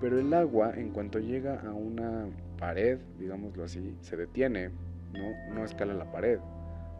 pero 0.00 0.18
el 0.18 0.32
agua 0.34 0.72
en 0.74 0.90
cuanto 0.90 1.18
llega 1.18 1.60
a 1.60 1.72
una 1.72 2.26
pared, 2.58 2.98
digámoslo 3.18 3.64
así, 3.64 3.96
se 4.00 4.16
detiene, 4.16 4.70
¿no? 5.12 5.54
No 5.54 5.64
escala 5.64 5.94
la 5.94 6.12
pared 6.12 6.38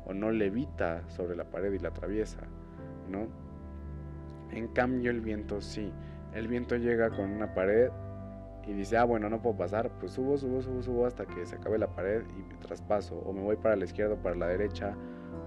o 0.07 0.15
no 0.15 0.31
levita 0.31 1.07
sobre 1.09 1.37
la 1.37 1.45
pared 1.45 1.73
y 1.73 1.79
la 1.79 1.91
atraviesa, 1.91 2.41
¿no? 3.11 3.29
En 4.53 4.69
cambio 4.69 5.11
el 5.11 5.21
viento 5.21 5.61
sí. 5.61 5.93
El 6.35 6.49
viento 6.49 6.77
llega 6.77 7.11
con 7.11 7.31
una 7.31 7.55
pared 7.55 7.91
y 8.71 8.73
dice, 8.73 8.97
ah, 8.97 9.05
bueno, 9.05 9.29
no 9.29 9.43
puedo 9.43 9.57
pasar, 9.57 9.91
pues 9.99 10.13
subo, 10.13 10.39
subo, 10.39 10.63
subo, 10.63 10.81
subo 10.81 11.07
hasta 11.07 11.27
que 11.27 11.45
se 11.45 11.57
acabe 11.57 11.77
la 11.77 11.89
pared 11.89 12.23
y 12.39 12.55
traspaso. 12.65 13.17
O 13.17 13.33
me 13.33 13.41
voy 13.41 13.57
para 13.57 13.75
la 13.75 13.85
izquierda 13.85 14.15
o 14.15 14.19
para 14.19 14.37
la 14.37 14.47
derecha. 14.47 14.95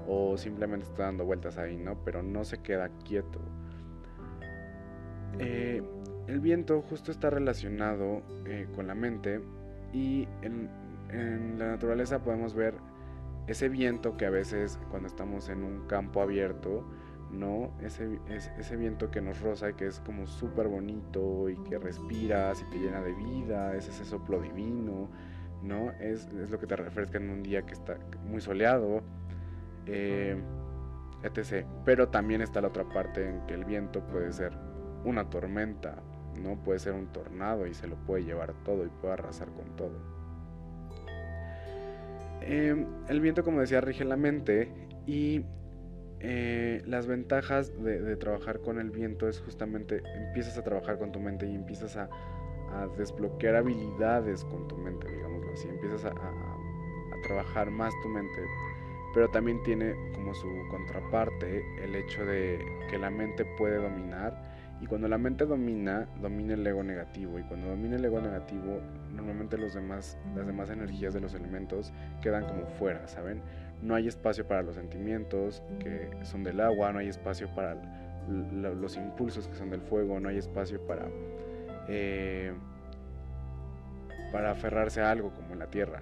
O 0.10 0.38
simplemente 0.38 0.86
estoy 0.86 1.06
dando 1.06 1.24
vueltas 1.24 1.58
ahí, 1.58 1.78
¿no? 1.78 1.96
Pero 2.04 2.22
no 2.22 2.44
se 2.44 2.58
queda 2.58 2.90
quieto. 3.06 3.40
Eh, 5.40 5.82
el 6.28 6.42
viento 6.42 6.82
justo 6.82 7.12
está 7.12 7.30
relacionado 7.30 8.24
eh, 8.46 8.68
con 8.76 8.88
la 8.88 8.94
mente 8.94 9.40
y 9.94 10.28
en, 10.42 10.70
la 11.58 11.68
naturaleza 11.68 12.24
podemos 12.24 12.56
ver 12.56 12.74
ese 13.48 13.70
viento 13.70 14.18
que 14.18 14.26
a 14.26 14.32
veces 14.32 14.80
cuando 14.90 15.08
estamos 15.08 15.48
en 15.48 15.64
un 15.64 15.88
campo 15.88 16.22
abierto, 16.22 16.84
¿no? 17.34 17.72
Ese, 17.82 18.20
ese 18.30 18.78
viento 18.78 19.10
que 19.10 19.22
nos 19.22 19.42
roza 19.42 19.72
y 19.72 19.74
que 19.74 19.88
es 19.88 20.00
como 20.00 20.28
súper 20.28 20.68
bonito 20.68 21.50
y 21.50 21.56
que 21.64 21.80
respiras 21.80 22.62
y 22.62 22.70
te 22.70 22.78
llena 22.78 23.02
de 23.02 23.14
vida, 23.14 23.76
es 23.76 23.88
ese 23.90 24.06
soplo 24.06 24.40
divino, 24.40 25.10
¿no? 25.64 25.92
Es, 26.00 26.32
lo 26.32 26.60
que 26.60 26.68
te 26.68 26.76
refresca 26.76 27.18
en 27.18 27.30
un 27.30 27.42
día 27.42 27.64
que 27.66 27.74
está 27.74 27.98
muy 28.26 28.42
soleado, 28.42 29.02
eh, 29.88 30.38
etc. 31.24 31.66
Pero 31.86 32.10
también 32.10 32.42
está 32.42 32.62
la 32.62 32.68
otra 32.68 32.84
parte 32.88 33.28
en 33.28 33.46
que 33.48 33.56
el 33.56 33.66
viento 33.66 34.02
puede 34.08 34.32
ser 34.32 34.54
una 35.04 35.30
tormenta, 35.30 35.96
¿no? 36.42 36.56
Puede 36.64 36.80
ser 36.80 36.94
un 36.94 37.08
tornado 37.08 37.66
y 37.66 37.74
se 37.74 37.88
lo 37.88 37.96
puede 37.96 38.24
llevar 38.24 38.54
todo 38.64 38.86
y 38.86 38.90
puede 38.90 39.14
arrasar 39.14 39.50
con 39.50 39.76
todo. 39.76 40.24
Em, 42.42 42.86
el 43.08 43.22
viento, 43.22 43.44
como 43.44 43.62
decía, 43.62 43.80
rige 43.80 44.04
la 44.04 44.18
mente 44.18 44.70
y 45.08 45.46
eh, 46.24 46.82
las 46.86 47.06
ventajas 47.06 47.72
de, 47.84 48.16
trabajar 48.16 48.60
con 48.62 48.80
el 48.80 48.92
viento 48.92 49.28
es 49.28 49.42
justamente 49.42 50.02
empiezas 50.16 50.58
a 50.58 50.64
trabajar 50.64 50.98
con 50.98 51.12
tu 51.12 51.20
mente 51.20 51.46
y 51.46 51.54
empiezas 51.54 51.98
a, 51.98 52.10
desbloquear 52.98 53.56
habilidades 53.56 54.44
con 54.46 54.68
tu 54.68 54.76
mente, 54.76 55.08
digámoslo 55.08 55.54
así, 55.54 55.68
empiezas 55.68 56.06
a, 56.06 56.10
a 56.10 57.22
trabajar 57.22 57.70
más 57.70 57.94
tu 58.02 58.10
mente, 58.10 58.42
pero 59.14 59.30
también 59.30 59.62
tiene 59.62 59.94
como 60.16 60.34
su 60.34 60.48
contraparte 60.72 61.64
el 61.84 61.94
hecho 61.94 62.26
de 62.26 62.66
que 62.90 62.98
la 62.98 63.12
mente 63.12 63.46
puede 63.58 63.78
dominar 63.78 64.54
y 64.84 64.86
cuando 64.86 65.08
la 65.08 65.18
mente 65.18 65.46
domina, 65.46 66.10
domina 66.22 66.56
el 66.56 66.68
ego 66.68 66.84
negativo. 66.84 67.40
Y 67.40 67.44
cuando 67.44 67.70
domina 67.70 67.96
el 67.96 68.04
ego 68.04 68.20
negativo, 68.20 68.82
normalmente 69.14 69.58
los 69.58 69.74
demás, 69.74 70.18
las 70.36 70.46
demás 70.46 70.70
energías 70.70 71.14
de 71.14 71.22
los 71.22 71.34
elementos 71.34 71.94
quedan 72.22 72.46
como 72.46 72.66
fuera, 72.66 73.08
¿saben? 73.08 73.42
No 73.84 73.96
hay 73.96 74.08
espacio 74.08 74.48
para 74.48 74.64
los 74.64 74.76
sentimientos 74.76 75.62
que 75.80 76.10
son 76.24 76.44
del 76.44 76.60
agua, 76.62 76.92
no 76.92 77.00
hay 77.00 77.10
espacio 77.10 77.54
para 77.54 77.76
los 78.28 78.96
impulsos 78.96 79.48
que 79.48 79.56
son 79.56 79.70
del 79.70 79.82
fuego, 79.82 80.20
no 80.20 80.30
hay 80.30 80.38
espacio 80.38 80.80
para, 80.88 81.08
eh, 81.90 82.54
para 84.32 84.52
aferrarse 84.52 85.02
a 85.02 85.12
algo 85.12 85.32
como 85.34 85.54
en 85.54 85.60
la 85.60 85.68
tierra, 85.68 86.02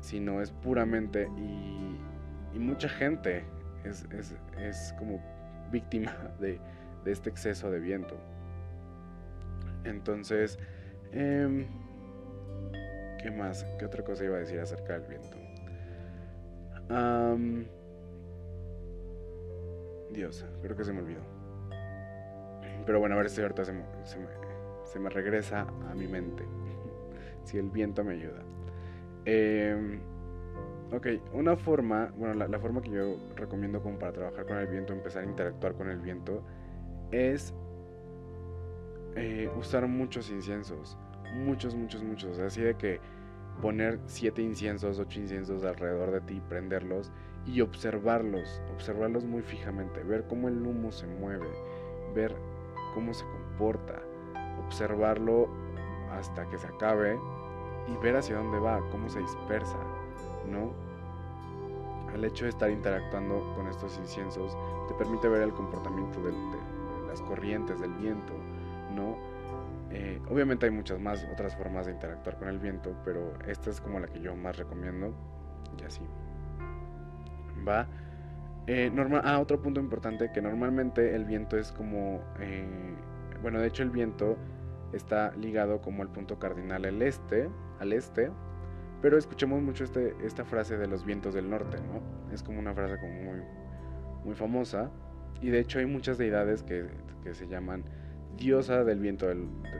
sino 0.00 0.40
es 0.40 0.52
puramente 0.52 1.28
y, 1.36 2.58
mucha 2.58 2.88
gente 2.88 3.42
es, 3.84 4.06
es 4.58 4.94
como 4.98 5.20
víctima 5.72 6.14
de 6.40 6.60
de 7.04 7.12
este 7.12 7.30
exceso 7.30 7.70
de 7.70 7.80
viento. 7.80 8.16
Entonces, 9.84 10.58
em, 11.12 11.66
¿qué 13.22 13.30
más? 13.30 13.64
¿Qué 13.78 13.86
otra 13.86 14.04
cosa 14.04 14.24
iba 14.24 14.36
a 14.36 14.40
decir 14.40 14.60
acerca 14.60 14.98
del 14.98 15.08
viento? 15.08 15.39
Dios, 20.12 20.44
creo 20.62 20.76
que 20.76 20.84
se 20.84 20.92
me 20.92 21.00
olvidó. 21.00 21.20
Pero 22.86 22.98
bueno, 22.98 23.14
a 23.14 23.18
ver 23.18 23.30
si 23.30 23.40
ahorita 23.40 23.64
se 23.64 23.72
me, 23.72 23.84
se 24.84 24.98
me, 24.98 25.08
regresa 25.10 25.66
a 25.88 25.94
mi 25.94 26.08
mente. 26.08 26.44
si 27.44 27.58
el 27.58 27.70
viento 27.70 28.02
me 28.02 28.14
ayuda. 28.14 28.42
Eh, 29.24 30.00
ok, 30.92 31.06
una 31.32 31.56
forma, 31.56 32.12
bueno, 32.16 32.34
la, 32.34 32.48
la, 32.48 32.58
forma 32.58 32.80
que 32.80 32.90
yo 32.90 33.16
recomiendo 33.36 33.82
como 33.82 33.98
para 33.98 34.12
trabajar 34.12 34.46
con 34.46 34.56
el 34.56 34.66
viento, 34.66 34.92
empezar 34.92 35.22
a 35.22 35.26
interactuar 35.26 35.74
con 35.74 35.88
el 35.88 36.00
viento, 36.00 36.42
es 37.12 37.54
eh, 39.16 39.50
usar 39.58 39.86
muchos 39.86 40.30
inciensos. 40.30 40.96
Muchos, 41.34 41.74
muchos, 41.74 42.02
muchos. 42.02 42.38
Así 42.38 42.60
de 42.60 42.74
que 42.74 43.00
poner 43.60 44.00
siete 44.06 44.42
inciensos, 44.42 44.98
ocho 44.98 45.20
inciensos 45.20 45.64
alrededor 45.64 46.10
de 46.10 46.20
ti, 46.20 46.42
prenderlos 46.48 47.10
y 47.46 47.60
observarlos, 47.60 48.62
observarlos 48.74 49.24
muy 49.24 49.42
fijamente, 49.42 50.02
ver 50.02 50.26
cómo 50.28 50.48
el 50.48 50.66
humo 50.66 50.92
se 50.92 51.06
mueve, 51.06 51.48
ver 52.14 52.34
cómo 52.94 53.14
se 53.14 53.24
comporta, 53.24 54.00
observarlo 54.66 55.48
hasta 56.12 56.48
que 56.48 56.58
se 56.58 56.66
acabe 56.66 57.18
y 57.88 57.96
ver 58.02 58.16
hacia 58.16 58.36
dónde 58.36 58.58
va, 58.58 58.80
cómo 58.90 59.08
se 59.08 59.20
dispersa, 59.20 59.78
¿no? 60.50 60.72
El 62.14 62.24
hecho 62.24 62.44
de 62.44 62.50
estar 62.50 62.70
interactuando 62.70 63.54
con 63.54 63.68
estos 63.68 63.96
inciensos 63.98 64.56
te 64.88 64.94
permite 64.94 65.28
ver 65.28 65.42
el 65.42 65.52
comportamiento 65.52 66.20
del, 66.22 66.34
las 67.06 67.22
corrientes 67.22 67.80
del 67.80 67.92
viento, 67.94 68.32
¿no? 68.94 69.16
Eh, 69.90 70.20
obviamente 70.28 70.66
hay 70.66 70.72
muchas 70.72 71.00
más 71.00 71.26
otras 71.32 71.56
formas 71.56 71.86
de 71.86 71.92
interactuar 71.92 72.38
con 72.38 72.48
el 72.48 72.58
viento, 72.58 72.94
pero 73.04 73.32
esta 73.46 73.70
es 73.70 73.80
como 73.80 73.98
la 73.98 74.06
que 74.06 74.20
yo 74.20 74.36
más 74.36 74.56
recomiendo. 74.56 75.14
Y 75.80 75.84
así. 75.84 76.02
Va. 77.66 77.86
Eh, 78.66 78.90
normal, 78.92 79.22
ah, 79.24 79.40
otro 79.40 79.60
punto 79.60 79.80
importante, 79.80 80.30
que 80.32 80.40
normalmente 80.40 81.14
el 81.14 81.24
viento 81.24 81.56
es 81.58 81.72
como... 81.72 82.22
Eh, 82.38 82.66
bueno, 83.42 83.58
de 83.58 83.68
hecho 83.68 83.82
el 83.82 83.90
viento 83.90 84.36
está 84.92 85.32
ligado 85.36 85.80
como 85.80 86.02
el 86.02 86.08
punto 86.08 86.38
cardinal 86.38 86.84
al 86.84 87.00
este, 87.02 87.48
al 87.78 87.92
este, 87.92 88.30
pero 89.02 89.16
escuchamos 89.16 89.62
mucho 89.62 89.84
este, 89.84 90.14
esta 90.22 90.44
frase 90.44 90.76
de 90.76 90.86
los 90.86 91.04
vientos 91.04 91.34
del 91.34 91.48
norte, 91.48 91.78
¿no? 91.78 92.02
Es 92.32 92.42
como 92.42 92.58
una 92.58 92.74
frase 92.74 92.96
como 92.98 93.12
muy, 93.12 93.40
muy 94.24 94.34
famosa. 94.34 94.90
Y 95.40 95.48
de 95.48 95.60
hecho 95.60 95.78
hay 95.78 95.86
muchas 95.86 96.18
deidades 96.18 96.62
que, 96.62 96.86
se 97.32 97.46
llaman 97.46 97.84
diosa 98.36 98.84
del 98.84 99.00
viento 99.00 99.26
de 99.26 99.36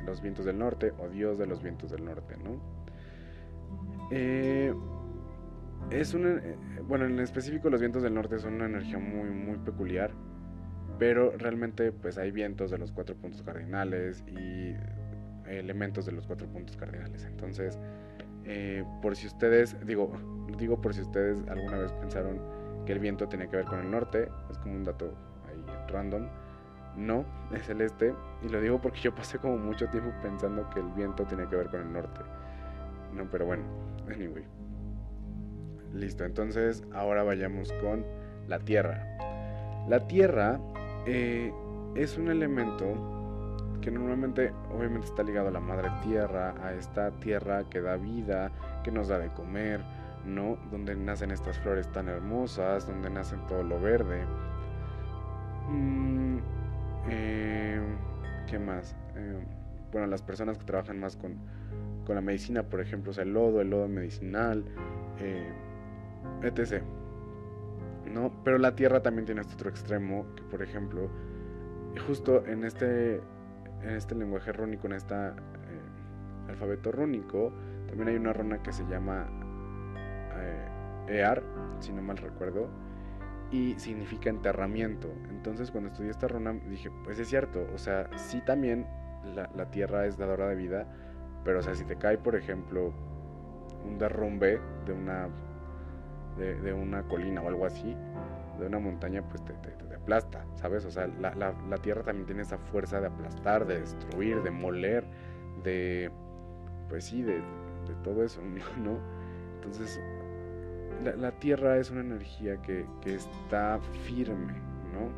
los 0.07 0.21
vientos 0.21 0.45
del 0.45 0.59
norte 0.59 0.93
o 0.99 1.09
dios 1.09 1.39
de 1.39 1.47
los 1.47 1.63
vientos 1.63 1.91
del 1.91 2.05
norte, 2.05 2.37
¿no? 2.37 2.61
Eh, 4.11 4.75
es 5.91 6.15
una, 6.15 6.31
eh, 6.31 6.57
bueno, 6.87 7.07
en 7.07 7.19
específico 7.21 7.71
los 7.71 7.81
vientos 7.81 8.03
del 8.03 8.15
norte 8.15 8.39
son 8.39 8.55
una 8.55 8.67
energía 8.67 8.99
muy, 8.99 9.31
muy 9.31 9.59
peculiar, 9.59 10.13
pero 10.99 11.33
realmente 11.37 11.93
pues 11.93 12.19
hay 12.19 12.31
vientos 12.31 12.71
de 12.71 12.79
los 12.79 12.93
cuatro 12.93 13.17
puntos 13.17 13.43
cardinales 13.43 14.23
y 14.27 14.75
elementos 15.47 16.07
de 16.07 16.13
los 16.13 16.27
cuatro 16.27 16.47
puntos 16.49 16.77
cardinales. 16.77 17.25
Entonces, 17.25 17.79
eh, 18.45 18.85
por 19.03 19.17
si 19.17 19.27
ustedes, 19.27 19.77
digo, 19.87 20.13
digo 20.59 20.81
por 20.81 20.95
si 20.95 21.03
ustedes 21.03 21.39
alguna 21.49 21.79
vez 21.79 21.93
pensaron 21.93 22.41
que 22.87 22.93
el 22.93 22.99
viento 22.99 23.29
tenía 23.29 23.49
que 23.49 23.57
ver 23.57 23.67
con 23.67 23.81
el 23.81 23.91
norte, 23.91 24.29
es 24.51 24.59
como 24.59 24.75
un 24.75 24.85
dato 24.85 25.13
random. 25.89 26.29
No, 26.97 27.25
es 27.55 27.69
el 27.69 27.81
este. 27.81 28.15
Y 28.43 28.49
lo 28.49 28.61
digo 28.61 28.81
porque 28.81 29.01
yo 29.01 29.15
pasé 29.15 29.39
como 29.39 29.59
mucho 29.59 29.89
tiempo 29.89 30.11
pensando 30.23 30.69
que 30.71 30.81
el 30.81 30.89
viento 30.93 31.25
tiene 31.25 31.47
que 31.49 31.57
ver 31.57 31.69
con 31.69 31.81
el 31.81 31.93
norte. 31.93 32.21
No, 33.15 33.29
pero 33.31 33.47
bueno, 33.47 33.65
anyway. 34.09 34.45
Listo, 35.93 36.25
entonces 36.25 36.85
ahora 36.93 37.23
vayamos 37.23 37.73
con 37.75 38.05
la 38.47 38.61
tierra. 38.61 39.07
La 39.89 40.07
tierra 40.07 40.61
eh, 41.07 41.53
es 41.95 42.17
un 42.17 42.29
elemento 42.29 43.21
que 43.81 43.91
normalmente 43.91 44.53
obviamente 44.73 45.07
está 45.07 45.23
ligado 45.23 45.49
a 45.49 45.51
la 45.51 45.61
madre 45.61 45.91
tierra, 46.03 46.55
a 46.63 46.73
esta 46.75 47.11
tierra 47.13 47.65
que 47.69 47.81
da 47.81 47.97
vida, 47.97 48.53
que 48.85 48.93
nos 48.93 49.09
da 49.09 49.19
de 49.19 49.29
comer, 49.29 49.81
¿no? 50.25 50.59
Donde 50.71 50.95
nacen 50.95 51.31
estas 51.31 51.59
flores 51.59 51.91
tan 51.91 52.09
hermosas, 52.09 52.87
donde 52.87 53.11
nacen 53.11 53.47
todo 53.47 53.63
lo 53.63 53.81
verde. 53.81 54.25
Mm, 55.69 56.39
eh, 57.09 57.70
¿Qué 58.51 58.59
más? 58.59 58.97
Eh, 59.15 59.39
bueno, 59.93 60.09
las 60.09 60.23
personas 60.23 60.59
que 60.59 60.65
trabajan 60.65 60.99
más 60.99 61.15
con, 61.15 61.37
con, 62.05 62.17
la 62.17 62.21
medicina, 62.21 62.65
por 62.65 62.81
ejemplo, 62.81 63.13
o 63.17 63.21
el 63.21 63.33
lodo, 63.33 63.61
el 63.61 63.71
lodo 63.71 63.87
medicinal, 63.87 64.65
eh, 65.21 65.53
etc. 66.43 66.83
¿No? 68.13 68.33
Pero 68.43 68.59
la 68.59 68.75
Tierra 68.75 69.03
también 69.03 69.25
tiene 69.25 69.43
este 69.43 69.55
otro 69.55 69.71
extremo, 69.71 70.27
que 70.35 70.43
por 70.43 70.63
ejemplo, 70.63 71.09
justo 72.09 72.45
en 72.45 72.65
este, 72.65 73.21
en 73.83 73.91
este 73.91 74.17
lenguaje 74.17 74.51
rúnico, 74.51 74.89
en 74.89 74.95
este 74.95 75.15
alfabeto 76.49 76.91
rúnico, 76.91 77.53
también 77.87 78.09
hay 78.09 78.17
una 78.17 78.33
runa 78.33 78.61
que 78.65 78.73
se 78.73 78.85
llama 78.89 79.29
Ear, 81.07 81.41
si 81.79 81.93
no 81.93 82.03
mal 82.03 82.17
recuerdo, 82.17 82.69
y 83.51 83.75
significa 83.79 84.31
enterramiento. 84.31 85.09
Entonces 85.31 85.71
cuando 85.71 85.91
estudié 85.91 86.11
esta 86.11 86.29
runa 86.29 86.53
dije, 86.69 86.91
pues 87.05 87.19
es 87.19 87.29
cierto, 87.29 87.67
o 87.75 87.79
sea, 87.79 88.09
sí 88.17 88.41
también 88.45 88.87
la, 89.35 89.71
tierra 89.71 90.07
es 90.07 90.17
dadora 90.17 90.49
de 90.49 90.57
vida, 90.57 90.87
pero 91.45 91.59
o 91.59 91.63
sea, 91.63 91.75
si 91.75 91.85
te 91.85 91.97
cae, 91.97 92.19
por 92.19 92.37
ejemplo, 92.37 92.93
un 93.85 93.99
derrumbe 93.99 94.61
de 94.87 94.93
una, 94.93 95.29
de, 96.39 96.73
una 96.73 97.03
colina 97.03 97.43
o 97.43 97.49
algo 97.49 97.67
así, 97.67 97.97
de 98.59 98.67
una 98.67 98.79
montaña, 98.79 99.23
pues 99.29 99.45
te, 99.45 99.55
aplasta, 99.95 100.45
¿sabes? 100.55 100.85
O 100.87 100.91
sea, 100.91 101.07
la, 101.07 101.35
la, 101.35 101.77
tierra 101.79 102.03
también 102.03 102.27
tiene 102.27 102.43
esa 102.43 102.57
fuerza 102.57 103.01
de 103.01 103.09
aplastar, 103.09 103.67
de 103.67 103.81
destruir, 103.81 104.43
de 104.43 104.51
moler, 104.51 105.05
de, 105.63 106.11
pues 106.89 107.05
sí, 107.05 107.23
de, 107.23 107.35
de 107.35 107.95
todo 108.03 108.25
eso, 108.25 108.41
¿no? 108.83 108.99
Entonces, 109.57 110.01
la, 111.05 111.33
tierra 111.33 111.79
es 111.79 111.91
una 111.91 112.01
energía 112.01 112.61
que, 112.63 112.85
está 113.05 113.81
firme, 114.05 114.55
¿no? 114.93 115.11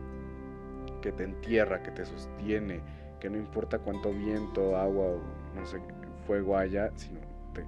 Que 1.01 1.13
te 1.13 1.25
entierra, 1.25 1.83
que 1.83 1.91
te 1.91 2.05
sostiene, 2.05 2.81
que 3.21 3.29
no 3.31 3.37
importa 3.37 3.79
cuánto 3.79 4.13
viento, 4.13 4.77
agua 4.77 5.19
no 5.55 5.67
sé, 5.67 5.81
fuego 6.27 6.57
haya, 6.57 6.91
sino 6.97 7.21
te, 7.53 7.65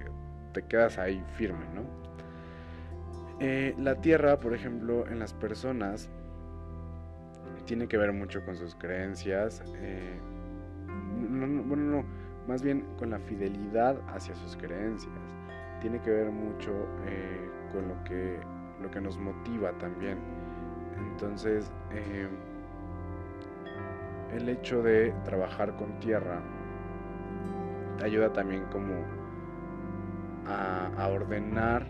te 0.53 0.63
quedas 0.67 0.99
ahí 0.99 1.23
firme, 1.37 1.65
¿no? 1.75 1.83
Eh, 3.41 3.75
la 3.79 3.97
tierra, 3.97 4.39
por 4.39 4.55
ejemplo, 4.55 5.07
en 5.09 5.19
las 5.19 5.35
personas 5.35 6.09
tiene 7.67 7.89
que 7.89 7.97
ver 7.97 8.13
mucho 8.13 8.45
con 8.45 8.57
sus 8.57 8.75
creencias. 8.75 9.63
Eh, 9.77 10.19
bueno, 11.29 11.77
no, 11.77 12.05
más 12.47 12.63
bien 12.63 12.85
con 12.99 13.11
la 13.11 13.19
fidelidad 13.19 13.97
hacia 14.09 14.35
sus 14.37 14.57
creencias. 14.57 15.34
Tiene 15.85 16.01
que 16.01 16.11
ver 16.11 16.31
mucho 16.31 16.73
eh, 17.07 17.47
con 17.71 17.87
lo 17.89 18.03
que, 18.05 18.39
lo 18.81 18.91
que 18.91 19.03
nos 19.03 19.19
motiva 19.19 19.71
también. 19.73 20.17
Entonces, 20.97 21.71
el 24.33 24.49
hecho 24.49 24.83
de 24.83 25.13
trabajar 25.25 25.77
con 25.77 26.01
tierra 26.01 26.41
ayuda 28.03 28.33
también 28.33 28.65
como 28.73 28.95
a, 30.47 31.07
ordenar 31.07 31.87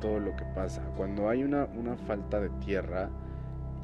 todo 0.00 0.18
lo 0.18 0.34
que 0.34 0.44
pasa. 0.56 0.82
Cuando 0.96 1.28
hay 1.28 1.44
una, 1.44 1.66
una, 1.76 1.96
falta 1.96 2.40
de 2.40 2.50
tierra 2.58 3.08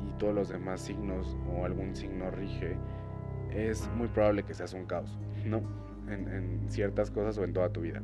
y 0.04 0.18
todos 0.18 0.34
los 0.34 0.48
demás 0.48 0.80
signos 0.80 1.36
o 1.54 1.64
algún 1.64 1.94
signo 1.94 2.28
rige, 2.32 2.76
es 3.52 3.88
muy 3.96 4.08
probable 4.08 4.42
que 4.42 4.52
seas 4.52 4.72
un 4.72 4.84
caos, 4.86 5.16
¿no? 5.44 5.62
En, 6.08 6.68
ciertas 6.68 7.12
cosas 7.12 7.38
o 7.38 7.44
en 7.44 7.52
toda 7.52 7.68
tu 7.70 7.82
vida. 7.82 8.02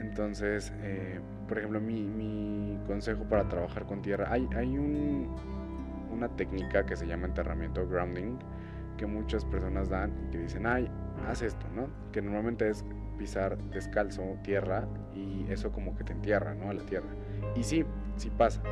Entonces, 0.00 0.72
eh, 0.82 1.20
por 1.46 1.58
ejemplo, 1.58 1.80
mi, 1.80 2.78
consejo 2.86 3.24
para 3.24 3.48
trabajar 3.48 3.84
con 3.84 4.00
tierra, 4.00 4.28
hay, 4.30 4.48
hay 4.56 4.78
un, 4.78 5.34
una 6.10 6.28
técnica 6.28 6.86
que 6.86 6.96
se 6.96 7.06
llama 7.06 7.26
enterramiento 7.26 7.86
grounding, 7.86 8.38
que 8.96 9.06
muchas 9.06 9.44
personas 9.44 9.90
dan, 9.90 10.30
que 10.30 10.38
dicen, 10.38 10.66
ay, 10.66 10.90
haz 11.28 11.42
esto, 11.42 11.66
¿no? 11.74 11.88
Que 12.12 12.22
normalmente 12.22 12.68
es 12.68 12.84
pisar 13.18 13.58
descalzo 13.70 14.22
tierra 14.42 14.88
y 15.14 15.44
eso 15.50 15.70
como 15.72 15.94
que 15.96 16.04
te 16.04 16.12
entierra, 16.12 16.54
¿no? 16.54 16.70
A 16.70 16.74
la 16.74 16.82
tierra. 16.84 17.08
Y 17.56 17.62
sí, 17.62 17.84
sí 18.16 18.30
pasa. 18.30 18.62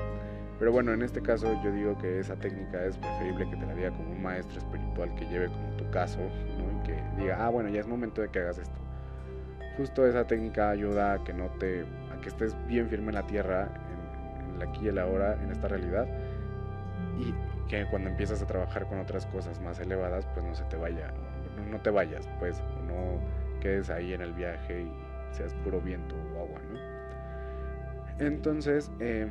Pero 0.59 0.73
bueno, 0.73 0.92
en 0.92 1.02
este 1.02 1.21
caso 1.21 1.52
yo 1.62 1.71
digo 1.71 1.99
que 1.99 2.21
esa 2.21 2.37
técnica 2.37 2.83
es 2.85 2.97
preferible 2.97 3.50
que 3.50 3.56
te 3.56 3.66
la 3.66 3.75
diga 3.75 3.90
como 3.90 4.12
un 4.12 4.23
maestro 4.23 4.59
espiritual 4.59 5.14
que 5.14 5.26
lleve 5.26 5.49
como 5.49 5.76
tu 5.76 5.90
caso, 5.90 6.18
¿no? 6.21 6.80
Y 6.80 6.83
que 6.85 7.23
diga, 7.23 7.45
ah, 7.45 7.50
bueno, 7.50 7.68
ya 7.68 7.80
es 7.80 7.87
momento 7.87 8.23
de 8.23 8.30
que 8.30 8.38
hagas 8.38 8.59
esto. 8.59 8.86
Justo 9.76 10.06
esa 10.06 10.26
técnica 10.26 10.71
ayuda 10.71 11.12
a 11.12 11.25
que 11.25 11.33
a 11.33 12.21
que 12.21 12.28
estés 12.28 12.56
bien 12.66 12.88
firme 12.88 13.09
en 13.09 13.14
la 13.14 13.26
tierra, 13.26 13.68
en, 13.90 14.49
en 14.49 14.54
el 14.56 14.62
aquí 14.62 14.85
y 14.85 14.88
el 14.88 14.99
ahora, 14.99 15.35
en 15.42 15.50
esta 15.50 15.68
realidad. 15.68 16.06
Y 17.18 17.35
que 17.68 17.87
cuando 17.87 18.11
empiezas 18.11 18.42
a 18.42 18.47
trabajar 18.47 18.87
con 18.87 18.99
otras 18.99 19.26
cosas 19.26 19.61
más 19.61 19.80
elevadas, 19.80 20.26
pues 20.26 20.45
no 20.45 20.54
se 20.54 20.64
te 20.64 20.76
vaya, 20.76 21.12
no, 21.71 21.80
te 21.80 21.90
vayas, 21.90 22.28
pues 22.38 22.62
no 22.87 23.21
quedes 23.61 23.90
ahí 23.90 24.12
en 24.12 24.21
el 24.21 24.33
viaje 24.33 24.83
y 24.83 25.35
seas 25.35 25.52
puro 25.54 25.80
viento 25.80 26.14
o 26.35 26.40
agua, 26.40 26.61
¿no? 26.73 28.25
Entonces, 28.25 28.90
eh, 29.00 29.26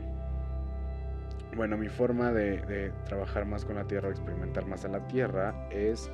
bueno, 1.56 1.78
mi 1.78 1.88
forma 1.88 2.32
de, 2.32 2.92
trabajar 3.06 3.46
más 3.46 3.66
con 3.66 3.76
la 3.76 3.86
tierra 3.86 4.10
experimentar 4.10 4.66
más 4.66 4.86
a 4.86 4.90
la 4.90 5.08
tierra 5.08 5.56
es 5.72 6.12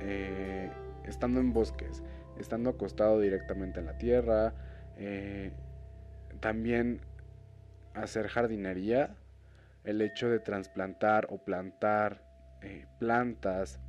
eh, 0.00 0.70
estando 1.04 1.40
en 1.40 1.52
bosques, 1.52 2.02
estando 2.38 2.70
acostado 2.70 3.20
directamente 3.20 3.80
en 3.80 3.86
la 3.86 3.98
tierra, 3.98 4.54
eh, 4.96 5.52
también 6.40 7.00
hacer 7.94 8.28
jardinería, 8.28 9.16
el 9.84 10.00
hecho 10.02 10.28
de 10.28 10.38
trasplantar 10.38 11.26
o 11.30 11.38
plantar 11.38 12.22
plantas, 12.98 13.80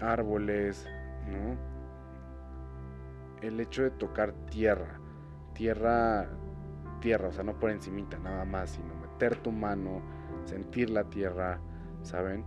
árboles, 0.00 0.86
¿no? 1.30 1.56
El 3.40 3.60
hecho 3.60 3.82
de 3.82 3.90
tocar 3.90 4.32
tierra, 4.50 4.98
tierra, 5.54 6.28
tierra, 7.00 7.28
o 7.28 7.32
sea, 7.32 7.44
no 7.44 7.58
por 7.58 7.70
encimita 7.70 8.18
nada 8.18 8.44
más, 8.44 8.70
sino 8.70 8.94
meter 8.94 9.36
tu 9.36 9.52
mano, 9.52 10.02
sentir 10.44 10.90
la 10.90 11.04
tierra, 11.04 11.60
¿saben? 12.02 12.44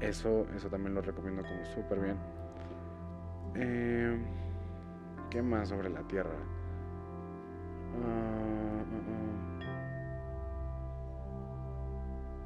Eso, 0.00 0.46
eso 0.56 0.68
también 0.68 0.94
lo 0.94 1.02
recomiendo 1.02 1.42
como 1.42 1.64
súper 1.66 2.00
bien. 2.00 2.16
Eh, 3.54 4.18
¿Qué 5.28 5.42
más 5.42 5.68
sobre 5.68 5.90
la 5.90 6.00
tierra? 6.02 6.36
Ah, 8.02 8.82
ah, 8.82 9.00
ah. 9.08 9.40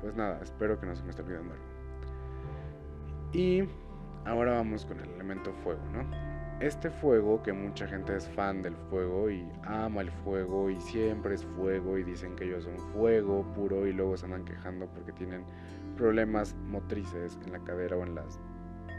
Pues 0.00 0.14
nada, 0.16 0.40
espero 0.42 0.78
que 0.78 0.86
no 0.86 0.96
se 0.96 1.02
me 1.04 1.10
esté 1.10 1.22
olvidando 1.22 1.54
algo. 1.54 1.64
Y 3.32 3.68
ahora 4.24 4.52
vamos 4.52 4.84
con 4.84 5.00
el 5.00 5.08
elemento 5.10 5.52
fuego, 5.62 5.80
¿no? 5.92 6.04
Este 6.60 6.90
fuego, 6.90 7.42
que 7.42 7.52
mucha 7.52 7.86
gente 7.86 8.16
es 8.16 8.28
fan 8.28 8.62
del 8.62 8.76
fuego 8.76 9.28
y 9.30 9.44
ama 9.64 10.02
el 10.02 10.10
fuego 10.10 10.70
y 10.70 10.80
siempre 10.80 11.34
es 11.34 11.44
fuego 11.44 11.98
y 11.98 12.04
dicen 12.04 12.36
que 12.36 12.44
ellos 12.44 12.64
son 12.64 12.78
fuego 12.92 13.44
puro 13.54 13.86
y 13.86 13.92
luego 13.92 14.16
se 14.16 14.26
andan 14.26 14.44
quejando 14.44 14.86
porque 14.86 15.12
tienen 15.12 15.44
problemas 15.96 16.54
motrices 16.54 17.38
en 17.44 17.52
la 17.52 17.60
cadera 17.60 17.96
o 17.96 18.02
en 18.02 18.14
las 18.14 18.40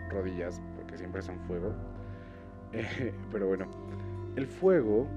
rodillas 0.09 0.61
porque 0.75 0.97
siempre 0.97 1.21
son 1.21 1.39
fuego. 1.41 1.73
pero 3.31 3.47
bueno, 3.47 3.67
el 4.35 4.47
fuego 4.47 5.07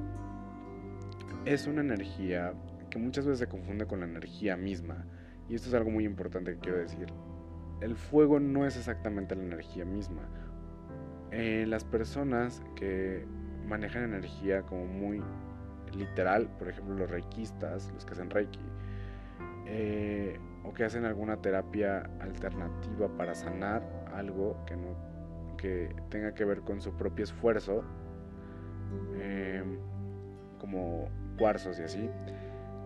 es 1.45 1.67
una 1.67 1.81
energía 1.81 2.53
que 2.91 2.99
muchas 2.99 3.27
veces 3.27 3.41
se 3.41 3.49
confunde 3.49 3.87
con 3.87 4.01
la 4.01 4.07
energía 4.07 4.57
misma 4.57 5.07
y 5.49 5.55
esto 5.55 5.69
es 5.69 5.75
algo 5.75 5.91
muy 5.91 6.05
importante 6.05 6.55
que 6.55 6.59
quiero 6.61 6.79
decir 6.79 7.09
el 7.81 7.97
fuego 7.97 8.41
no 8.41 8.67
es 8.67 8.77
exactamente 8.77 9.37
la 9.37 9.45
energía 9.45 9.85
misma. 9.85 10.23
Eh, 11.31 11.65
las 11.67 11.85
personas 11.85 12.63
que 12.75 13.27
manejan 13.67 14.03
energía 14.03 14.63
como 14.63 14.87
muy 14.87 15.23
literal, 15.95 16.49
por 16.59 16.69
ejemplo 16.69 16.95
los 16.95 17.11
reikistas, 17.11 17.91
los 17.93 18.05
que 18.05 18.13
hacen 18.13 18.31
reiki, 18.31 18.61
eh, 19.67 20.39
o 20.69 20.75
que 20.75 20.85
hacen 20.85 21.07
alguna 21.07 21.39
terapia 21.39 22.11
alternativa 22.21 23.09
para 23.17 23.35
sanar 23.35 23.83
algo 24.15 24.57
que 24.67 24.77
no 24.77 25.09
que 25.57 25.97
tenga 26.09 26.35
que 26.35 26.45
ver 26.45 26.61
con 26.61 26.81
su 26.81 26.93
propio 26.93 27.25
esfuerzo, 27.25 27.83
eh, 29.17 29.65
como 30.59 31.09
cuarzos 31.37 31.81
y 31.81 31.83
así, 31.83 32.11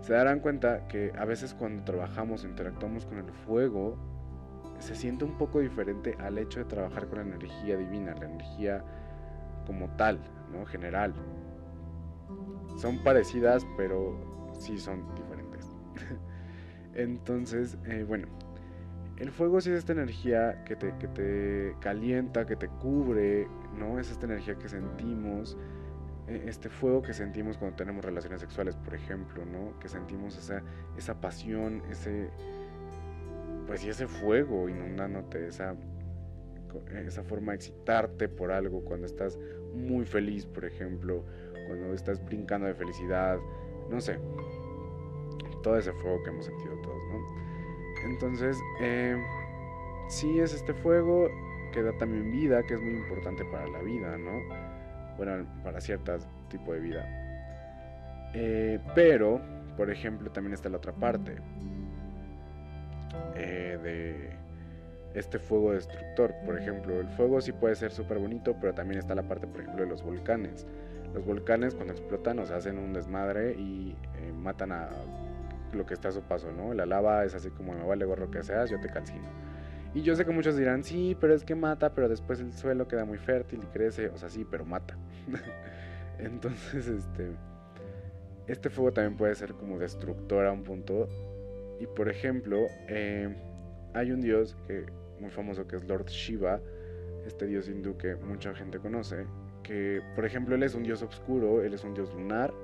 se 0.00 0.14
darán 0.14 0.40
cuenta 0.40 0.88
que 0.88 1.12
a 1.18 1.26
veces 1.26 1.54
cuando 1.54 1.84
trabajamos, 1.84 2.44
interactuamos 2.44 3.04
con 3.04 3.18
el 3.18 3.30
fuego, 3.44 3.98
se 4.78 4.94
siente 4.94 5.24
un 5.24 5.36
poco 5.36 5.60
diferente 5.60 6.16
al 6.18 6.38
hecho 6.38 6.60
de 6.60 6.64
trabajar 6.64 7.08
con 7.08 7.18
la 7.18 7.24
energía 7.24 7.76
divina, 7.76 8.14
la 8.14 8.24
energía 8.24 8.82
como 9.66 9.88
tal, 9.96 10.18
¿no? 10.50 10.64
General. 10.64 11.14
Son 12.78 13.04
parecidas, 13.04 13.66
pero 13.76 14.50
sí 14.58 14.78
son 14.78 15.14
diferentes. 15.14 15.68
Entonces, 16.94 17.78
eh, 17.86 18.04
bueno, 18.06 18.28
el 19.18 19.30
fuego 19.30 19.60
sí 19.60 19.70
es 19.70 19.78
esta 19.78 19.92
energía 19.92 20.64
que 20.64 20.76
te, 20.76 20.94
que 20.98 21.08
te 21.08 21.76
calienta, 21.80 22.46
que 22.46 22.56
te 22.56 22.68
cubre, 22.68 23.46
¿no? 23.78 23.98
Es 23.98 24.10
esta 24.10 24.26
energía 24.26 24.56
que 24.56 24.68
sentimos, 24.68 25.56
e, 26.26 26.44
este 26.48 26.68
fuego 26.68 27.02
que 27.02 27.12
sentimos 27.12 27.56
cuando 27.56 27.76
tenemos 27.76 28.04
relaciones 28.04 28.40
sexuales, 28.40 28.76
por 28.76 28.94
ejemplo, 28.94 29.44
¿no? 29.44 29.78
Que 29.78 29.88
sentimos 29.88 30.36
esa, 30.36 30.62
esa 30.96 31.20
pasión, 31.20 31.82
ese, 31.90 32.30
pues 33.66 33.84
y 33.84 33.90
ese 33.90 34.06
fuego 34.06 34.68
inundándote, 34.68 35.46
esa, 35.46 35.76
esa 37.06 37.22
forma 37.22 37.52
de 37.52 37.56
excitarte 37.56 38.28
por 38.28 38.50
algo 38.50 38.84
cuando 38.84 39.06
estás 39.06 39.38
muy 39.74 40.04
feliz, 40.04 40.46
por 40.46 40.64
ejemplo, 40.64 41.24
cuando 41.66 41.94
estás 41.94 42.24
brincando 42.24 42.66
de 42.66 42.74
felicidad, 42.74 43.38
no 43.90 44.00
sé, 44.00 44.18
todo 45.62 45.76
ese 45.78 45.92
fuego 45.92 46.22
que 46.22 46.30
hemos 46.30 46.46
sentido 46.46 46.74
todos, 46.76 47.02
¿no? 47.10 47.42
Entonces, 48.04 48.58
eh, 48.80 49.16
sí 50.08 50.40
es 50.40 50.54
este 50.54 50.74
fuego 50.74 51.28
que 51.72 51.82
da 51.82 51.92
también 51.92 52.30
vida, 52.30 52.62
que 52.62 52.74
es 52.74 52.80
muy 52.80 52.94
importante 52.94 53.44
para 53.46 53.66
la 53.68 53.80
vida, 53.80 54.16
¿no? 54.18 54.40
Bueno, 55.16 55.46
para 55.62 55.80
cierto 55.80 56.18
tipo 56.48 56.72
de 56.72 56.80
vida. 56.80 57.22
Eh, 58.34 58.78
pero, 58.94 59.40
por 59.76 59.90
ejemplo, 59.90 60.30
también 60.30 60.54
está 60.54 60.68
la 60.68 60.78
otra 60.78 60.92
parte 60.92 61.36
eh, 63.34 63.78
de 63.82 65.18
este 65.18 65.38
fuego 65.38 65.72
destructor. 65.72 66.34
Por 66.44 66.58
ejemplo, 66.58 67.00
el 67.00 67.08
fuego 67.08 67.40
sí 67.40 67.52
puede 67.52 67.74
ser 67.74 67.90
súper 67.90 68.18
bonito, 68.18 68.56
pero 68.60 68.74
también 68.74 68.98
está 68.98 69.14
la 69.14 69.22
parte, 69.22 69.46
por 69.46 69.60
ejemplo, 69.60 69.84
de 69.84 69.90
los 69.90 70.02
volcanes. 70.02 70.66
Los 71.14 71.24
volcanes 71.26 71.74
cuando 71.74 71.92
explotan, 71.92 72.38
o 72.38 72.46
sea, 72.46 72.56
hacen 72.56 72.78
un 72.78 72.92
desmadre 72.92 73.52
y 73.52 73.94
eh, 74.18 74.32
matan 74.32 74.72
a 74.72 74.88
lo 75.72 75.86
que 75.86 75.94
está 75.94 76.08
a 76.08 76.12
su 76.12 76.22
paso, 76.22 76.52
¿no? 76.52 76.74
La 76.74 76.86
lava 76.86 77.24
es 77.24 77.34
así 77.34 77.50
como 77.50 77.72
me 77.72 77.84
vale 77.84 78.04
gorro 78.04 78.30
que 78.30 78.42
seas, 78.42 78.70
yo 78.70 78.80
te 78.80 78.88
calcino. 78.88 79.28
Y 79.94 80.02
yo 80.02 80.16
sé 80.16 80.24
que 80.24 80.32
muchos 80.32 80.56
dirán, 80.56 80.84
sí, 80.84 81.16
pero 81.20 81.34
es 81.34 81.44
que 81.44 81.54
mata, 81.54 81.94
pero 81.94 82.08
después 82.08 82.40
el 82.40 82.52
suelo 82.52 82.88
queda 82.88 83.04
muy 83.04 83.18
fértil 83.18 83.60
y 83.62 83.66
crece, 83.66 84.08
o 84.08 84.16
sea, 84.16 84.30
sí, 84.30 84.46
pero 84.50 84.64
mata. 84.64 84.96
Entonces, 86.18 86.86
este, 86.86 87.32
este 88.46 88.70
fuego 88.70 88.92
también 88.92 89.16
puede 89.16 89.34
ser 89.34 89.54
como 89.54 89.78
destructor 89.78 90.46
a 90.46 90.52
un 90.52 90.62
punto 90.62 91.08
y 91.82 91.86
por 91.86 92.08
ejemplo, 92.08 92.68
eh, 92.88 93.28
hay 93.92 94.12
un 94.12 94.20
dios 94.20 94.56
que 94.68 94.86
muy 95.18 95.30
famoso 95.30 95.66
que 95.66 95.76
es 95.76 95.84
Lord 95.84 96.06
Shiva, 96.06 96.60
este 97.26 97.46
dios 97.46 97.68
hindú 97.68 97.96
que 97.96 98.14
mucha 98.14 98.54
gente 98.54 98.78
conoce, 98.78 99.26
que 99.64 100.00
por 100.14 100.24
ejemplo 100.24 100.54
él 100.54 100.62
es 100.62 100.74
un 100.74 100.84
dios 100.84 101.02
oscuro, 101.02 101.62
él 101.62 101.74
es 101.74 101.82
un 101.82 101.94
dios 101.94 102.14
lunar, 102.14 102.54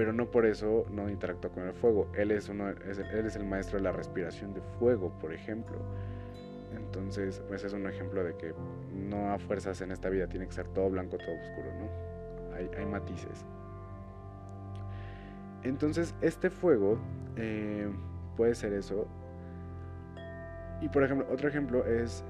pero 0.00 0.14
no 0.14 0.30
por 0.30 0.46
eso 0.46 0.86
no 0.90 1.10
interactúa 1.10 1.50
con 1.50 1.66
el 1.66 1.74
fuego. 1.74 2.08
Él 2.14 2.30
es, 2.30 2.48
uno, 2.48 2.70
es, 2.70 2.96
él 2.96 3.26
es 3.26 3.36
el 3.36 3.44
maestro 3.44 3.76
de 3.76 3.84
la 3.84 3.92
respiración 3.92 4.54
de 4.54 4.62
fuego, 4.78 5.12
por 5.20 5.34
ejemplo. 5.34 5.76
Entonces, 6.74 7.42
pues 7.48 7.64
es 7.64 7.74
un 7.74 7.86
ejemplo 7.86 8.24
de 8.24 8.34
que 8.34 8.54
no 8.94 9.30
a 9.30 9.38
fuerzas 9.38 9.78
en 9.82 9.92
esta 9.92 10.08
vida 10.08 10.26
tiene 10.26 10.46
que 10.46 10.52
ser 10.52 10.68
todo 10.68 10.88
blanco, 10.88 11.18
todo 11.18 11.34
oscuro, 11.34 11.68
¿no? 11.74 12.54
Hay, 12.56 12.70
hay 12.78 12.86
matices. 12.86 13.44
Entonces, 15.64 16.14
este 16.22 16.48
fuego 16.48 16.98
eh, 17.36 17.86
puede 18.38 18.54
ser 18.54 18.72
eso. 18.72 19.06
Y 20.80 20.88
por 20.88 21.04
ejemplo, 21.04 21.26
otro 21.30 21.46
ejemplo 21.46 21.84
es 21.84 22.24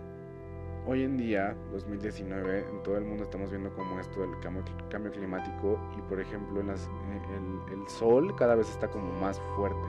hoy 0.86 1.04
en 1.04 1.16
día, 1.16 1.56
2019, 1.72 2.68
en 2.68 2.82
todo 2.82 2.96
el 2.96 3.04
mundo 3.04 3.24
estamos 3.24 3.50
viendo 3.50 3.72
como 3.74 3.98
esto 4.00 4.20
del 4.20 4.38
cambio, 4.40 4.64
cambio 4.90 5.12
climático 5.12 5.78
y 5.98 6.02
por 6.02 6.20
ejemplo 6.20 6.62
las, 6.62 6.86
eh, 6.86 7.22
el, 7.70 7.78
el, 7.80 7.88
sol 7.88 8.34
cada 8.36 8.54
vez 8.54 8.68
está 8.70 8.88
como 8.88 9.12
más 9.20 9.40
fuerte. 9.56 9.88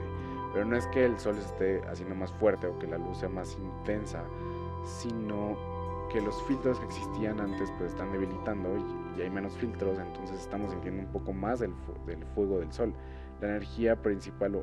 Pero 0.52 0.66
no 0.66 0.76
es 0.76 0.86
que 0.88 1.04
el 1.04 1.18
sol 1.18 1.38
esté 1.38 1.82
haciendo 1.88 2.14
más 2.14 2.32
fuerte 2.32 2.66
o 2.66 2.78
que 2.78 2.86
la 2.86 2.98
luz 2.98 3.18
sea 3.18 3.28
más 3.28 3.56
intensa, 3.56 4.22
sino 4.84 5.56
que 6.10 6.20
los 6.20 6.42
filtros 6.42 6.78
que 6.78 6.86
existían 6.86 7.40
antes 7.40 7.72
pues 7.78 7.92
están 7.92 8.12
debilitando 8.12 8.68
y, 8.76 9.18
y 9.18 9.22
hay 9.22 9.30
menos 9.30 9.56
filtros, 9.56 9.98
entonces 9.98 10.40
estamos 10.40 10.70
sintiendo 10.72 11.02
un 11.02 11.12
poco 11.12 11.32
más 11.32 11.60
del, 11.60 11.72
del 12.06 12.22
fuego 12.34 12.58
del 12.58 12.70
sol 12.70 12.92
la 13.42 13.48
energía 13.48 14.00
principal, 14.00 14.54
o 14.54 14.62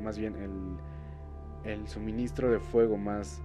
más 0.00 0.16
bien 0.18 0.36
el, 0.36 1.70
el 1.70 1.88
suministro 1.88 2.50
de 2.50 2.60
fuego 2.60 2.96
más 2.96 3.42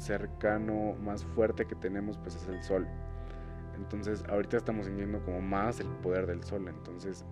cercano, 0.00 0.94
más 1.04 1.24
fuerte 1.24 1.66
que 1.66 1.74
tenemos, 1.74 2.16
pues 2.18 2.36
es 2.36 2.48
el 2.48 2.62
sol. 2.62 2.86
Entonces, 3.76 4.24
ahorita 4.28 4.56
estamos 4.56 4.86
sintiendo 4.86 5.22
como 5.24 5.40
más 5.40 5.80
el 5.80 5.88
poder 6.02 6.26
del 6.26 6.42
sol. 6.42 6.68
Entonces, 6.68 7.24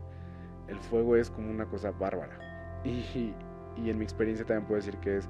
el 0.68 0.78
fuego 0.78 1.16
es 1.16 1.30
como 1.30 1.50
una 1.50 1.66
cosa 1.66 1.90
bárbara. 1.90 2.38
Y, 2.84 3.34
y 3.76 3.90
en 3.90 3.98
mi 3.98 4.04
experiencia 4.04 4.46
también 4.46 4.66
puedo 4.66 4.76
decir 4.76 4.96
que 4.98 5.16
es 5.16 5.28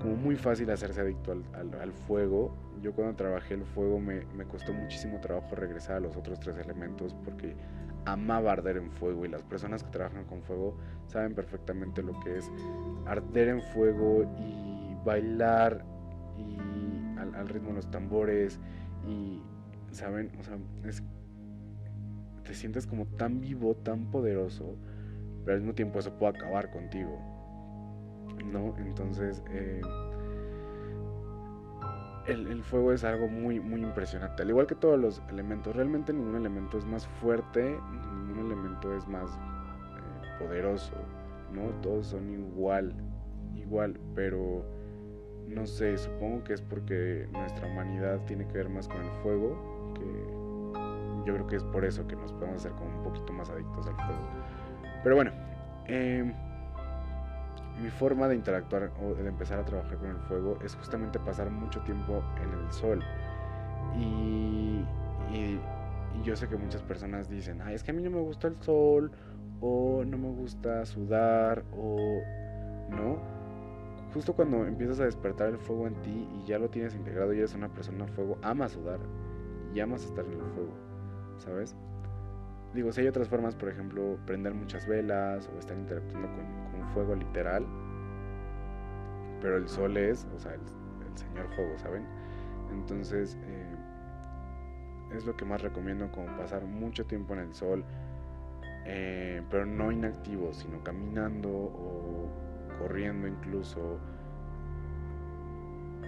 como 0.00 0.16
muy 0.16 0.36
fácil 0.36 0.70
hacerse 0.70 1.00
adicto 1.00 1.32
al, 1.32 1.92
fuego. 1.92 2.54
Yo 2.80 2.92
cuando 2.92 3.14
trabajé 3.14 3.54
el 3.54 3.64
fuego 3.64 4.00
me, 4.00 4.24
me, 4.34 4.44
costó 4.44 4.72
muchísimo 4.72 5.20
trabajo 5.20 5.54
regresar 5.54 5.96
a 5.96 6.00
los 6.00 6.16
otros 6.16 6.40
tres 6.40 6.56
elementos 6.56 7.14
porque 7.24 7.54
amaba 8.04 8.52
arder 8.52 8.78
en 8.78 8.90
fuego 8.90 9.24
y 9.24 9.28
las 9.28 9.42
personas 9.42 9.84
que 9.84 9.90
trabajan 9.90 10.24
con 10.24 10.42
fuego 10.42 10.76
saben 11.06 11.34
perfectamente 11.34 12.02
lo 12.02 12.18
que 12.20 12.38
es 12.38 12.50
arder 13.06 13.48
en 13.48 13.62
fuego 13.62 14.24
y 14.38 14.96
bailar 15.04 15.84
y 16.38 16.58
al, 17.18 17.48
ritmo 17.48 17.70
de 17.70 17.76
los 17.76 17.90
tambores 17.90 18.58
y 19.06 19.42
saben, 19.90 20.30
o 20.40 20.42
sea, 20.42 20.58
es, 20.84 21.02
te 22.44 22.54
sientes 22.54 22.86
como 22.86 23.06
tan 23.06 23.40
vivo, 23.40 23.74
tan 23.74 24.10
poderoso, 24.10 24.76
pero 25.44 25.54
al 25.54 25.60
mismo 25.60 25.74
tiempo 25.74 25.98
eso 25.98 26.12
puede 26.18 26.36
acabar 26.36 26.70
contigo, 26.70 27.18
¿no? 28.44 28.74
Entonces, 28.78 29.42
eh, 29.50 29.80
el, 32.26 32.46
el, 32.46 32.62
fuego 32.62 32.92
es 32.92 33.04
algo 33.04 33.28
muy, 33.28 33.60
muy 33.60 33.82
impresionante. 33.82 34.42
Al 34.42 34.50
igual 34.50 34.66
que 34.66 34.74
todos 34.74 34.98
los 34.98 35.22
elementos, 35.28 35.74
realmente 35.74 36.12
ningún 36.12 36.36
elemento 36.36 36.78
es 36.78 36.84
más 36.84 37.06
fuerte, 37.20 37.76
ningún 38.26 38.46
elemento 38.46 38.94
es 38.96 39.06
más 39.08 39.30
eh, 39.30 40.38
poderoso, 40.38 40.94
¿no? 41.52 41.70
Todos 41.80 42.06
son 42.08 42.30
igual, 42.30 42.94
igual, 43.56 43.98
pero 44.14 44.64
no 45.54 45.66
sé, 45.66 45.96
supongo 45.98 46.44
que 46.44 46.54
es 46.54 46.62
porque 46.62 47.28
nuestra 47.32 47.66
humanidad 47.66 48.20
tiene 48.26 48.46
que 48.46 48.54
ver 48.54 48.68
más 48.68 48.88
con 48.88 49.02
el 49.02 49.10
fuego, 49.22 49.92
que 49.94 50.42
yo 51.26 51.34
creo 51.34 51.46
que 51.46 51.56
es 51.56 51.64
por 51.64 51.84
eso 51.84 52.06
que 52.06 52.16
nos 52.16 52.32
podemos 52.32 52.56
hacer 52.56 52.72
como 52.72 52.96
un 52.98 53.04
poquito 53.04 53.32
más 53.32 53.48
adictos 53.50 53.86
al 53.86 53.96
fuego. 53.96 54.28
Pero 55.02 55.16
bueno, 55.16 55.32
eh, 55.86 56.32
mi 57.80 57.90
forma 57.90 58.28
de 58.28 58.36
interactuar 58.36 58.90
o 59.02 59.14
de 59.14 59.28
empezar 59.28 59.58
a 59.58 59.64
trabajar 59.64 59.96
con 59.98 60.10
el 60.10 60.18
fuego 60.18 60.58
es 60.64 60.74
justamente 60.74 61.18
pasar 61.18 61.50
mucho 61.50 61.80
tiempo 61.80 62.22
en 62.42 62.52
el 62.52 62.72
sol. 62.72 63.02
Y, 63.96 64.84
y, 65.32 65.60
y, 66.14 66.22
yo 66.22 66.36
sé 66.36 66.48
que 66.48 66.56
muchas 66.56 66.82
personas 66.82 67.28
dicen, 67.28 67.60
ay, 67.62 67.74
es 67.74 67.82
que 67.82 67.90
a 67.90 67.94
mí 67.94 68.02
no 68.02 68.10
me 68.10 68.20
gusta 68.20 68.48
el 68.48 68.56
sol, 68.62 69.12
o 69.60 70.04
no 70.04 70.18
me 70.18 70.28
gusta 70.28 70.84
sudar, 70.86 71.64
o 71.76 72.20
no. 72.90 73.31
Justo 74.14 74.34
cuando 74.34 74.66
empiezas 74.66 75.00
a 75.00 75.04
despertar 75.04 75.48
el 75.48 75.58
fuego 75.58 75.86
en 75.86 75.94
ti 76.02 76.28
y 76.34 76.46
ya 76.46 76.58
lo 76.58 76.68
tienes 76.68 76.94
integrado 76.94 77.32
y 77.32 77.38
eres 77.38 77.54
una 77.54 77.68
persona 77.68 78.06
fuego, 78.06 78.36
amas 78.42 78.72
sudar 78.72 79.00
y 79.74 79.80
amas 79.80 80.04
estar 80.04 80.24
en 80.24 80.32
el 80.32 80.46
fuego, 80.52 80.74
¿sabes? 81.38 81.74
Digo, 82.74 82.92
si 82.92 83.00
hay 83.02 83.08
otras 83.08 83.28
formas, 83.28 83.54
por 83.54 83.70
ejemplo, 83.70 84.18
prender 84.26 84.54
muchas 84.54 84.86
velas 84.86 85.48
o 85.54 85.58
estar 85.58 85.76
interactuando 85.76 86.28
con, 86.28 86.80
un 86.80 86.88
fuego 86.88 87.14
literal. 87.14 87.66
Pero 89.40 89.56
el 89.56 89.68
sol 89.68 89.96
es, 89.96 90.26
o 90.34 90.38
sea, 90.38 90.54
el, 90.54 90.60
el 90.60 91.18
señor 91.18 91.48
fuego, 91.54 91.78
¿saben? 91.78 92.06
Entonces, 92.70 93.36
eh, 93.44 93.76
es 95.16 95.26
lo 95.26 95.36
que 95.36 95.44
más 95.44 95.62
recomiendo, 95.62 96.10
como 96.12 96.26
pasar 96.36 96.64
mucho 96.64 97.04
tiempo 97.06 97.34
en 97.34 97.40
el 97.40 97.54
sol. 97.54 97.84
Eh, 98.84 99.42
pero 99.50 99.66
no 99.66 99.92
inactivo, 99.92 100.52
sino 100.52 100.82
caminando 100.82 101.48
o 101.50 102.28
corriendo 102.82 103.28
incluso. 103.28 103.98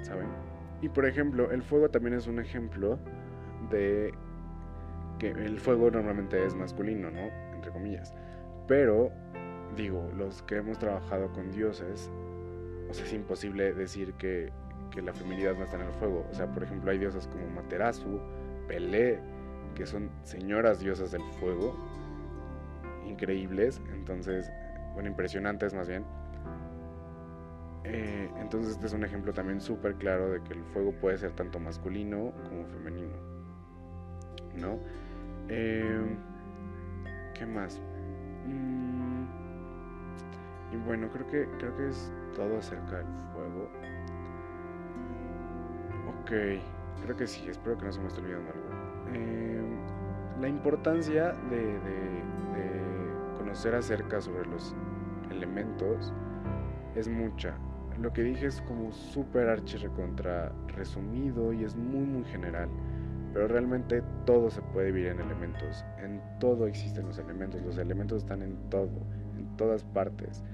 ¿Saben? 0.03 0.29
Y 0.83 0.89
por 0.89 1.07
ejemplo, 1.07 1.51
el 1.51 1.63
fuego 1.63 1.89
también 1.89 2.15
es 2.15 2.27
un 2.27 2.39
ejemplo 2.39 2.99
de 3.71 4.13
que 5.19 5.31
el 5.31 5.59
fuego 5.61 5.91
normalmente 5.91 6.45
es 6.45 6.55
masculino, 6.55 7.11
¿no? 7.11 7.31
Entre 7.55 7.71
comillas. 7.71 8.13
Pero, 8.67 9.11
digo, 9.77 10.11
los 10.17 10.43
que 10.43 10.57
hemos 10.57 10.79
trabajado 10.79 11.33
con 11.33 11.51
dioses, 11.51 12.11
o 12.91 12.93
sea, 12.93 13.07
es 13.07 13.13
imposible 13.13 13.73
decir 13.73 14.13
que, 14.15 14.53
que 14.91 15.01
la 15.01 15.15
feminidad 15.15 15.55
no 15.57 15.65
está 15.65 15.77
en 15.77 15.87
el 15.87 15.93
fuego. 15.95 16.27
O 16.31 16.35
sea, 16.35 16.51
por 16.51 16.65
ejemplo, 16.65 16.91
hay 16.91 16.99
diosas 16.99 17.29
como 17.29 17.49
Materasu, 17.49 18.21
Pelé, 18.69 19.21
que 19.75 19.87
son 19.87 20.11
señoras 20.23 20.81
diosas 20.81 21.13
del 21.13 21.23
fuego, 21.41 21.77
increíbles, 23.07 23.81
entonces, 23.93 24.51
bueno, 24.95 25.09
impresionantes 25.09 25.75
más 25.75 25.89
bien. 25.89 26.05
Eh, 27.85 28.31
entonces 28.39 28.73
este 28.73 28.87
es 28.87 28.93
un 28.95 29.05
ejemplo 29.05 29.33
también 29.33 29.61
súper 29.61 29.95
claro 29.97 30.31
de 30.31 30.43
que 30.43 30.55
el 30.55 30.65
fuego 30.65 30.93
puede 30.93 31.19
ser 31.19 31.33
tanto 31.33 31.61
masculino 31.61 32.33
como 32.49 32.67
femenino, 32.67 33.17
¿no? 34.57 34.79
Eh, 35.49 36.17
¿Qué 37.35 37.45
más? 37.45 37.81
Mm, 38.47 39.25
y 40.73 40.77
bueno, 40.87 41.09
creo 41.11 41.27
que, 41.27 41.47
creo 41.59 41.77
que 41.77 41.89
es 41.89 42.11
todo 42.35 42.59
acerca 42.59 42.99
del 42.99 43.07
fuego. 43.33 43.71
Ok, 46.21 46.31
creo 47.03 47.17
que 47.17 47.27
sí, 47.27 47.47
espero 47.49 47.77
que 47.77 47.85
no 47.85 47.93
se 47.93 48.01
me 48.01 48.07
esté 48.07 48.21
olvidando 48.21 48.51
algo. 48.51 48.69
Eh, 49.13 49.63
la 50.41 50.49
importancia 50.49 51.33
de, 51.51 51.79
de, 51.81 52.25
conocer 53.37 53.75
acerca 53.75 54.21
sobre 54.21 54.47
los 54.47 54.75
elementos 55.31 56.13
es 56.95 57.09
mucha. 57.09 57.57
Lo 58.01 58.13
que 58.13 58.23
dije 58.23 58.47
es 58.47 58.61
como 58.63 58.93
súper 58.93 59.49
archi 59.49 59.77
recontra 59.79 60.53
resumido 60.69 61.53
y 61.53 61.65
es 61.65 61.77
muy 61.77 62.05
muy 62.05 62.25
general 62.25 62.69
pero 63.35 63.49
realmente 63.49 64.01
todo 64.25 64.49
se 64.49 64.63
puede 64.63 64.93
vivir 64.93 65.09
en 65.09 65.21
elementos. 65.21 65.85
En 65.99 66.23
todo 66.39 66.69
existen 66.69 67.07
los 67.07 67.19
elementos. 67.19 67.61
Los 67.63 67.77
elementos 67.79 68.23
están 68.23 68.43
en 68.43 68.57
todo, 68.71 68.89
en 69.37 69.57
todas 69.57 69.83
partes, 69.83 70.45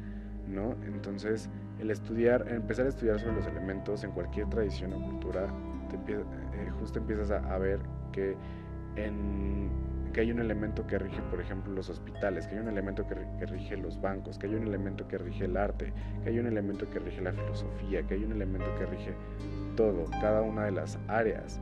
¿no? 0.49 0.75
Entonces, 0.87 1.51
el 1.79 1.91
estudiar, 1.91 2.49
empezar 2.49 2.87
a 2.87 2.89
estudiar 2.89 3.21
sobre 3.21 3.37
los 3.37 3.47
elementos 3.47 4.03
en 4.03 4.13
cualquier 4.13 4.49
tradición 4.49 4.95
o 4.95 5.03
cultura, 5.03 5.47
te 5.91 5.97
empieza, 5.97 6.23
eh, 6.55 6.71
justo 6.81 6.99
empiezas 6.99 7.31
a, 7.31 7.55
a 7.55 7.59
ver 7.59 7.81
que, 8.13 8.35
en, 8.97 9.69
que 10.13 10.21
hay 10.21 10.31
un 10.31 10.41
elemento 10.41 10.87
que 10.87 10.99
rige, 10.99 11.21
por 11.31 11.41
ejemplo, 11.41 11.73
los 11.73 11.89
hospitales, 11.89 12.47
que 12.47 12.55
hay 12.55 12.61
un 12.61 12.69
elemento 12.69 13.07
que, 13.07 13.47
rige 13.47 13.77
los 13.77 14.01
bancos, 14.01 14.39
que 14.39 14.47
hay 14.47 14.55
un 14.55 14.67
elemento 14.67 15.07
que 15.07 15.19
rige 15.19 15.45
el 15.45 15.57
arte, 15.57 15.93
que 16.23 16.31
hay 16.31 16.39
un 16.39 16.47
elemento 16.47 16.89
que 16.91 16.99
rige 16.99 17.21
la 17.21 17.33
filosofía, 17.33 18.03
que 18.03 18.15
hay 18.15 18.25
un 18.25 18.33
elemento 18.33 18.67
que 18.79 18.87
rige 18.87 19.15
todo, 19.77 20.05
cada 20.21 20.43
una 20.43 20.65
de 20.65 20.73
las 20.73 20.99
áreas 21.09 21.61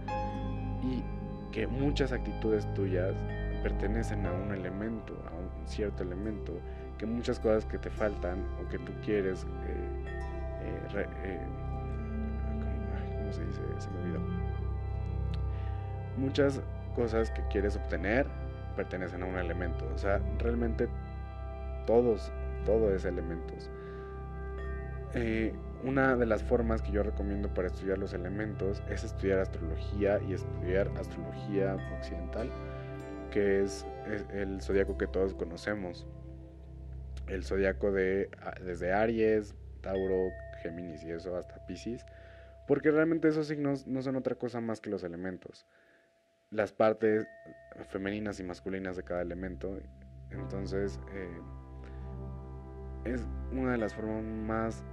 y 0.83 1.03
que 1.53 1.67
muchas 1.67 2.13
actitudes 2.13 2.73
tuyas 2.75 3.15
pertenecen 3.63 4.25
a 4.27 4.33
un 4.33 4.53
elemento, 4.53 5.15
a 5.31 5.35
un 5.35 5.67
cierto 5.67 6.03
elemento, 6.03 6.53
que 6.97 7.07
muchas 7.07 7.39
cosas 7.39 7.65
que 7.65 7.79
te 7.79 7.91
faltan 7.91 8.45
o 8.63 8.69
que 8.69 8.79
tú 8.79 8.93
quieres, 9.05 9.45
eh, 9.67 10.87
eh, 10.95 11.07
eh, 11.25 11.41
¿cómo, 12.61 13.19
¿cómo, 13.19 13.33
se 13.33 13.45
dice? 13.45 13.61
Se 13.79 13.91
me 13.91 14.01
olvidó. 14.01 14.21
Muchas 16.17 16.61
cosas 16.99 17.31
que 17.31 17.43
quieres 17.47 17.77
obtener 17.77 18.27
pertenecen 18.75 19.23
a 19.23 19.27
un 19.27 19.39
elemento, 19.39 19.89
o 19.95 19.99
sea, 19.99 20.21
realmente 20.39 20.89
todos, 21.87 22.33
todo 22.67 22.93
es 22.93 23.05
elementos. 23.05 23.71
una 25.85 26.17
de 26.17 26.27
las 26.27 26.43
formas 26.43 26.83
que 26.83 26.91
yo 26.91 27.05
recomiendo 27.05 27.55
para 27.55 27.69
estudiar 27.69 27.99
los 27.99 28.15
elementos 28.15 28.83
es 28.91 29.05
estudiar 29.05 29.39
astrología 29.39 30.21
y 30.29 30.33
estudiar 30.33 30.91
astrología 30.99 31.77
occidental, 31.97 32.51
que 33.31 33.63
es, 33.63 33.87
el 34.33 34.61
zodiaco 34.61 34.99
que 34.99 35.07
todos 35.07 35.35
conocemos. 35.35 36.05
El 37.29 37.45
zodiaco 37.45 37.93
de 37.93 38.29
desde 38.65 38.93
Aries, 38.93 39.55
Tauro, 39.83 40.31
Géminis 40.63 41.05
y 41.05 41.13
eso 41.13 41.37
hasta 41.37 41.65
Pisces, 41.67 42.05
porque 42.67 42.91
realmente 42.91 43.29
esos 43.29 43.47
signos 43.47 43.87
no 43.87 44.03
son 44.03 44.17
otra 44.17 44.35
cosa 44.35 44.61
más 44.61 44.81
que 44.81 44.91
los 44.91 45.05
elementos. 45.05 45.65
Las 46.51 46.73
partes 46.73 47.27
femeninas 47.89 48.41
y 48.41 48.45
masculinas 48.45 48.97
de 48.97 49.03
cada 49.03 49.23
elemento. 49.23 49.79
Entonces, 50.31 50.99
eh, 51.13 51.41
es 53.05 53.27
una 53.53 53.73
de 53.73 53.79
las 53.79 53.95
formas 53.95 54.25
más 54.25 54.85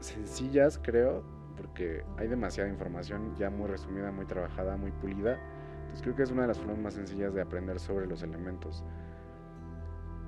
sencillas, 0.00 0.78
creo, 0.82 1.24
porque 1.56 2.04
hay 2.18 2.28
demasiada 2.28 2.68
información 2.68 3.34
ya 3.36 3.50
muy 3.50 3.68
resumida, 3.68 4.10
muy 4.12 4.26
trabajada, 4.26 4.76
muy 4.76 4.92
pulida. 4.92 5.38
Entonces 5.80 6.02
creo 6.02 6.16
que 6.16 6.22
es 6.24 6.30
una 6.30 6.42
de 6.42 6.48
las 6.48 6.58
formas 6.58 6.78
más 6.78 6.94
sencillas 6.94 7.34
de 7.34 7.40
aprender 7.40 7.78
sobre 7.78 8.06
los 8.06 8.22
elementos. 8.22 8.84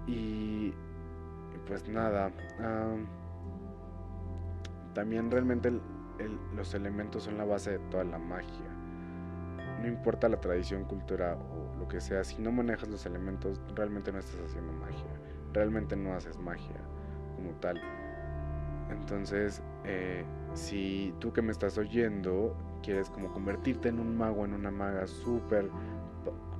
Y 0.07 0.73
pues 1.66 1.88
nada, 1.88 2.31
también 4.95 5.31
realmente 5.31 5.73
los 6.55 6.75
elementos 6.75 7.25
son 7.25 7.37
la 7.37 7.45
base 7.45 7.73
de 7.73 7.79
toda 7.90 8.05
la 8.05 8.19
magia. 8.19 8.76
No 9.81 9.89
importa 9.89 10.29
la 10.29 10.41
tradición, 10.41 10.85
cultura 10.85 11.37
o 11.37 11.79
lo 11.79 11.89
que 11.89 12.01
sea, 12.01 12.25
si 12.25 12.41
no 12.41 12.51
manejas 12.51 12.89
los 12.89 13.05
elementos, 13.07 13.61
realmente 13.75 14.11
no 14.12 14.19
estás 14.19 14.41
haciendo 14.41 14.73
magia. 14.73 15.11
Realmente 15.53 15.97
no 15.97 16.15
haces 16.15 16.39
magia 16.39 16.81
como 17.37 17.51
tal. 17.61 17.81
Entonces, 18.91 19.62
eh, 19.85 20.25
si 20.55 21.15
tú 21.19 21.33
que 21.33 21.43
me 21.43 21.53
estás 21.53 21.77
oyendo 21.77 22.57
quieres 22.83 23.11
como 23.11 23.33
convertirte 23.33 23.89
en 23.89 23.99
un 23.99 24.17
mago, 24.17 24.45
en 24.45 24.55
una 24.55 24.71
maga 24.71 25.07
súper 25.07 25.71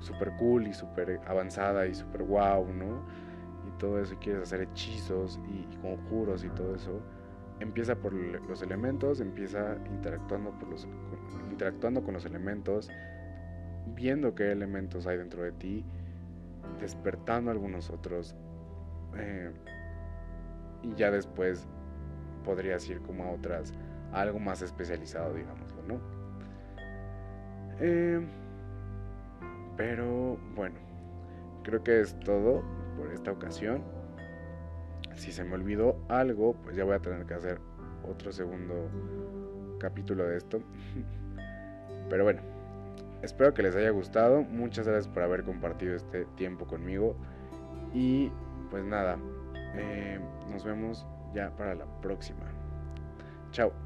super 0.01 0.33
cool 0.37 0.67
y 0.67 0.75
súper 0.75 1.21
avanzada 1.27 1.87
y 1.87 1.95
súper 1.95 2.23
wow, 2.23 2.67
¿no? 2.73 3.03
Y 3.67 3.79
todo 3.79 4.01
eso, 4.01 4.15
y 4.15 4.17
quieres 4.19 4.43
hacer 4.43 4.63
hechizos 4.63 5.41
y, 5.49 5.77
conjuros 5.79 6.45
y 6.45 6.49
todo 6.51 6.75
eso, 6.75 7.01
empieza 7.61 7.95
por 7.97 8.13
los 8.13 8.63
elementos, 8.63 9.21
empieza 9.21 9.77
interactuando, 9.87 10.51
por 10.59 10.69
los, 10.69 10.87
interactuando 11.57 12.03
con 12.03 12.13
los 12.13 12.27
elementos, 12.27 12.91
viendo 13.95 14.35
qué 14.35 14.53
elementos 14.53 15.07
hay 15.07 15.17
dentro 15.17 15.43
de 15.43 15.53
ti, 15.53 15.87
despertando 16.79 17.51
algunos 17.51 17.89
otros. 17.89 18.37
Eh, 19.17 19.51
y 20.83 20.95
ya 20.97 21.11
después 21.11 21.67
podrías 22.45 22.87
ir 22.91 23.01
como 23.01 23.25
a 23.25 23.31
otras, 23.31 23.73
algo 24.13 24.39
más 24.39 24.61
especializado, 24.61 25.33
digámoslo, 25.33 25.83
¿no? 25.89 26.01
Eh, 27.81 28.21
pero 29.79 30.37
bueno, 30.55 30.77
creo 31.63 31.83
que 31.83 32.03
es 32.03 32.21
todo 32.21 32.63
por 32.99 33.11
esta 33.15 33.33
ocasión. 33.33 33.83
Si 35.15 35.33
se 35.33 35.43
me 35.43 35.55
olvidó 35.55 35.97
algo, 36.11 36.55
pues 36.63 36.77
ya 36.77 36.85
voy 36.85 36.97
a 36.97 37.01
tener 37.01 37.25
que 37.25 37.33
hacer 37.33 37.59
otro 38.07 38.31
segundo 38.31 38.91
capítulo 39.81 40.27
de 40.27 40.37
esto. 40.37 40.61
Pero 42.09 42.25
bueno, 42.25 42.41
espero 43.23 43.55
que 43.55 43.63
les 43.63 43.75
haya 43.77 43.91
gustado. 43.91 44.43
Muchas 44.43 44.87
gracias 44.87 45.09
por 45.13 45.23
haber 45.23 45.45
compartido 45.45 45.95
este 45.95 46.25
tiempo 46.37 46.67
conmigo. 46.67 47.17
Y 47.93 48.31
pues 48.71 48.85
nada, 48.85 49.19
eh, 49.75 50.19
nos 50.51 50.65
vemos 50.65 51.07
ya 51.35 51.51
para 51.57 51.75
la 51.75 51.87
próxima. 52.01 52.47
Chao. 53.53 53.86